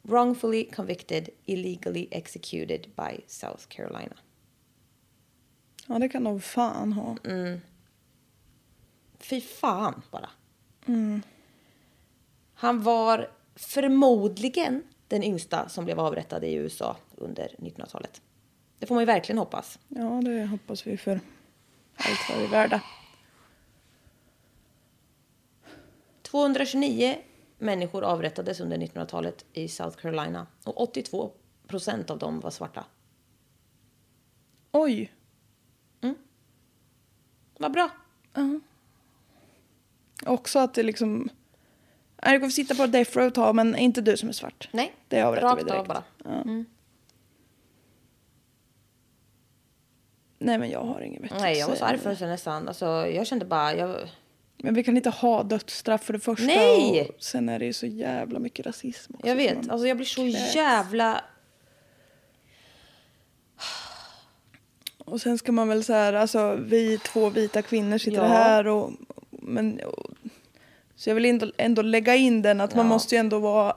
[0.02, 4.16] Wrongfully convicted, illegally executed by South Carolina.
[5.88, 7.18] Ja, det kan de fan ha.
[9.20, 10.30] Fy fan bara.
[12.54, 18.22] Han var förmodligen den yngsta som blev avrättad i USA under 1900-talet.
[18.80, 19.80] Det får man ju verkligen hoppas.
[19.88, 21.20] Ja, det hoppas vi för
[22.00, 22.82] allt vad vi är värda.
[26.22, 27.18] 229
[27.58, 31.32] människor avrättades under 1900-talet i South Carolina och 82
[31.68, 32.86] procent av dem var svarta.
[34.72, 35.14] Oj.
[37.60, 37.90] Vad bra.
[40.26, 41.30] Också att det liksom...
[42.24, 44.70] Nej, du får sitta på death row ett tag, men inte du som är svart.
[44.72, 45.80] Nej, Det avrättar vi direkt.
[45.80, 46.04] av bara.
[50.50, 52.68] Nej, men jag har inget vettigt Nej, jag var så arg för sig nästan.
[52.68, 53.76] Alltså, jag kände bara...
[53.76, 53.96] Jag...
[54.58, 56.46] Men vi kan inte ha dödsstraff för det första.
[56.46, 57.10] Nej!
[57.18, 59.28] Och sen är det ju så jävla mycket rasism också.
[59.28, 59.56] Jag vet.
[59.56, 60.56] man- Alltså, jag blir så kräks.
[60.56, 61.22] jävla...
[65.06, 68.28] Och sen ska man väl så här, alltså vi två vita kvinnor sitter Ja.
[68.28, 68.92] här och...
[69.30, 70.10] Men, och,
[70.96, 72.90] så jag vill ändå, ändå lägga in den att man Ja.
[72.90, 73.76] måste ju ändå vara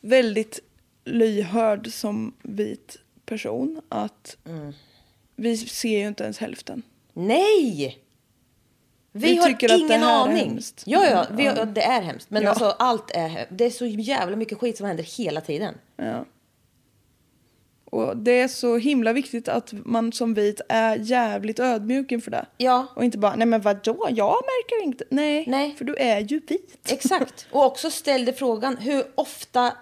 [0.00, 0.60] väldigt
[1.04, 3.80] lyhörd som vit person.
[3.88, 4.72] Att Mm.
[5.36, 6.82] Vi ser ju inte ens hälften.
[7.12, 7.98] Nej!
[9.12, 10.60] Vi, Vi har ingen aning.
[10.84, 11.64] Ja, ja, vi, ja.
[11.64, 12.30] det är hemskt.
[12.30, 12.50] Men Ja.
[12.50, 15.74] alltså, allt är Det är så jävla mycket skit som händer hela tiden.
[15.96, 16.24] Ja.
[17.84, 22.46] Och det är så himla viktigt att man som vit är jävligt ödmjuk inför det.
[22.56, 22.86] Ja.
[22.96, 25.04] Och inte bara, nej men vadå, jag märker inte.
[25.10, 25.74] Nej, Nej.
[25.78, 26.78] för du är ju vit.
[26.92, 27.46] Exakt.
[27.52, 29.72] Och också ställde frågan, hur ofta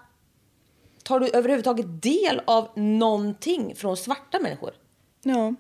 [1.03, 4.71] tar du överhuvudtaget del av någonting från svarta människor?
[5.25, 5.55] Ja.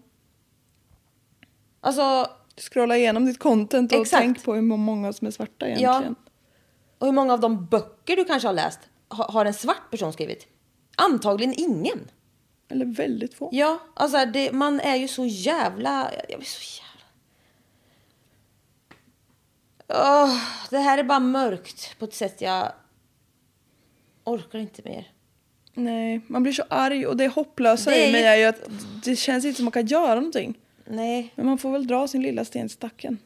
[1.80, 4.20] Alltså, Scrolla igenom ditt content och Exakt.
[4.22, 6.14] tänk på hur många som är svarta egentligen.
[6.98, 10.12] och hur många av de böcker du kanske har läst ha- har en svart person
[10.12, 10.46] skrivit?
[10.96, 12.10] Antagligen ingen.
[12.68, 13.48] Eller väldigt få.
[13.52, 16.10] Ja, alltså det, man är ju så jävla...
[16.28, 17.04] Jag blir så jävla...
[20.24, 20.38] Åh,
[20.70, 22.72] det här är bara mörkt på ett sätt jag
[24.24, 25.12] orkar inte mer.
[25.74, 28.68] Nej, man blir så arg och det hopplösa Det är i mig är ju att
[29.04, 30.58] det känns inte som man kan göra någonting.
[30.84, 31.32] Nej.
[31.34, 33.18] Men man får väl dra sin lilla sten i stacken.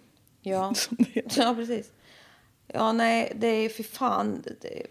[0.42, 0.72] Ja.
[1.36, 1.92] Ja, precis.
[2.66, 4.42] Ja, nej, det är för fan...
[4.60, 4.86] Det,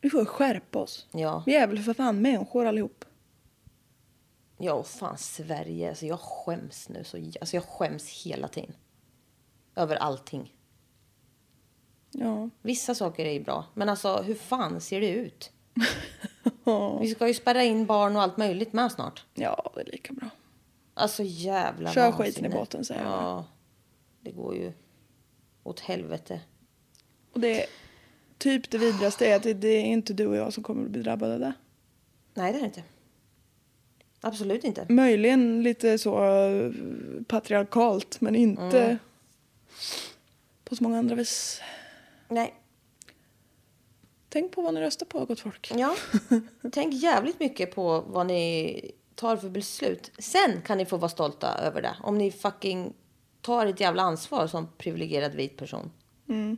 [0.00, 1.06] Vi får skärpa oss.
[1.12, 1.42] ja.
[1.46, 3.04] Vi är väl för fan människor allihop.
[4.58, 5.88] Ja, och fan Sverige.
[5.88, 7.04] Alltså jag skäms nu.
[7.04, 8.72] Så, alltså jag skäms hela tiden.
[9.76, 10.52] Över allting.
[12.12, 12.50] Ja.
[12.62, 13.64] Vissa saker är ju bra.
[13.74, 15.50] Men alltså hur fan ser det ut?
[17.00, 19.24] Vi ska ju spärra in barn och allt möjligt med snart.
[19.34, 20.28] Ja, det är lika bra.
[20.94, 22.24] Alltså jävla Kör vansinne.
[22.28, 23.10] skiten i båten, säger jag.
[23.12, 23.44] Ja.
[24.20, 24.72] Det går ju
[25.62, 26.40] åt helvete.
[27.32, 27.66] Och det är
[28.38, 31.02] typ det vidrigaste är att det, är inte du och jag som kommer att bli
[31.02, 31.52] drabbade av det.
[32.34, 32.82] Nej, det är det inte.
[34.20, 34.86] Absolut inte.
[34.88, 36.72] Möjligen lite så eh,
[37.26, 38.98] patriarkalt men inte Mm.
[40.64, 41.60] på så många andra vis.
[42.32, 42.54] Nej.
[44.28, 45.72] Tänk på vad ni röstar på, gott folk.
[45.76, 45.96] Ja.
[46.72, 50.10] Tänk jävligt mycket på vad ni tar för beslut.
[50.18, 51.96] Sen kan ni få vara stolta över det.
[52.02, 52.94] Om ni fucking
[53.40, 55.90] tar ett jävla ansvar som privilegierad vit person.
[56.28, 56.56] Mm.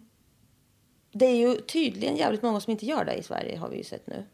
[1.12, 3.85] Det är ju tydligen jävligt många som inte gör det i Sverige har vi ju
[3.85, 4.25] sett nu.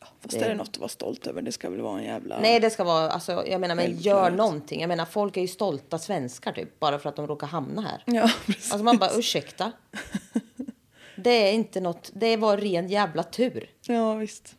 [0.00, 1.42] Fast Det- är det något att vara stolt över?
[1.42, 2.40] Det ska väl vara en jävla...
[2.40, 4.80] Nej, det ska vara, alltså, jag menar, men gör någonting.
[4.80, 8.02] Jag menar, folk är ju stolta svenskar typ, bara för att de råkar hamna här.
[8.04, 8.72] Ja, precis.
[8.72, 9.72] Alltså man bara, ursäkta.
[11.16, 13.70] Det är inte något, det var ren jävla tur.
[13.86, 14.54] Ja, visst.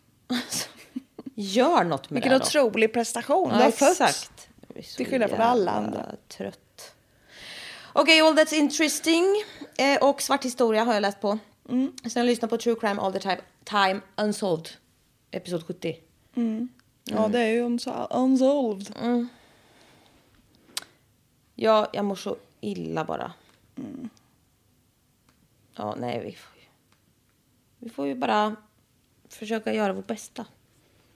[1.36, 2.44] Gör något med Vilken det då.
[2.46, 3.50] otrolig prestation.
[3.52, 4.32] Ja, du har fötts.
[4.98, 6.06] Till skillnad från alla andra.
[6.28, 6.94] Trött.
[7.94, 9.26] Okej, all that's interesting.
[9.78, 11.38] Eh, och svart historia har jag läst på.
[11.70, 11.94] Mm.
[12.04, 14.68] Sen har jag lyssnat på True Crime All the Time, time Unsolved.
[15.32, 15.98] Episod 70.
[17.04, 18.96] Ja, det är ju unso- unsolved.
[21.56, 23.34] Ja, jag mår så illa bara.
[23.76, 24.10] Mm.
[25.76, 26.68] Ja, nej, vi får ju...
[27.80, 28.56] Vi får ju bara
[29.30, 30.46] försöka göra vårt bästa.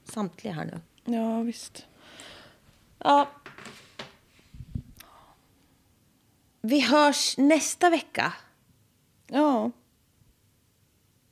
[0.03, 1.13] Samtliga här nu.
[1.15, 1.85] Ja, visst.
[2.97, 3.29] Ja.
[6.61, 8.33] Vi hörs nästa vecka.
[9.27, 9.71] Ja.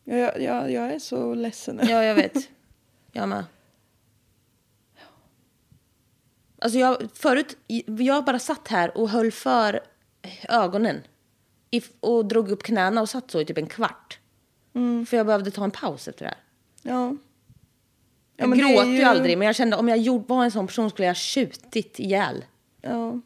[0.03, 1.83] Jag, jag, jag är så ledsen nu.
[1.83, 2.49] Ja, jag vet.
[3.11, 3.45] Jag med.
[6.61, 7.57] Alltså jag, förut,
[7.99, 9.79] jag bara satt här och höll för
[10.49, 11.01] ögonen.
[11.99, 14.19] Och drog upp knäna och satt så i typ en kvart.
[15.07, 16.37] För jag behövde ta en paus efter det här.
[16.81, 17.15] Ja.
[18.37, 20.89] Ja, Jag gråter ju aldrig, men jag kände om jag gjorde, var en sån person
[20.89, 22.45] skulle jag ha tjutit ihjäl.
[22.81, 23.19] Ja.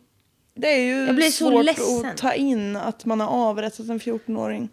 [0.56, 2.06] Det är ju Jag blir så svårt ledsen.
[2.06, 4.70] att ta in att man har avrättat en 14-åring.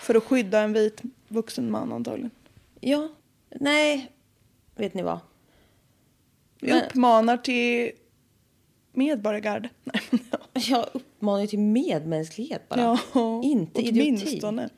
[0.00, 2.30] För att skydda en vit vuxen man antagligen.
[2.80, 3.08] Ja,
[3.60, 4.12] nej,
[4.80, 5.18] vet ni vad?
[6.60, 7.92] Men- uppmanar till
[8.92, 9.68] medborgargarde.
[10.52, 12.98] Jag uppmanar till medmänsklighet bara.
[13.14, 14.00] Ja, Inte idioti.
[14.10, 14.68] åtminstone.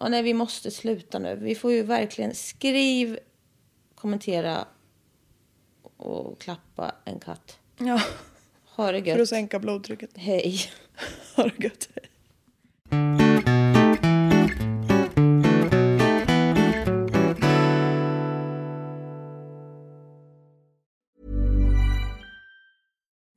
[0.00, 1.36] Ja, nej, vi måste sluta nu.
[1.36, 3.18] Vi får ju verkligen skriv,
[3.94, 4.64] kommentera
[5.96, 7.58] och klappa en katt.
[7.78, 8.00] Ja,
[8.76, 9.28] Ha det för att gött.
[9.28, 10.10] sänka blodtrycket.
[10.14, 10.60] Hej.
[11.36, 11.88] Ha det gött.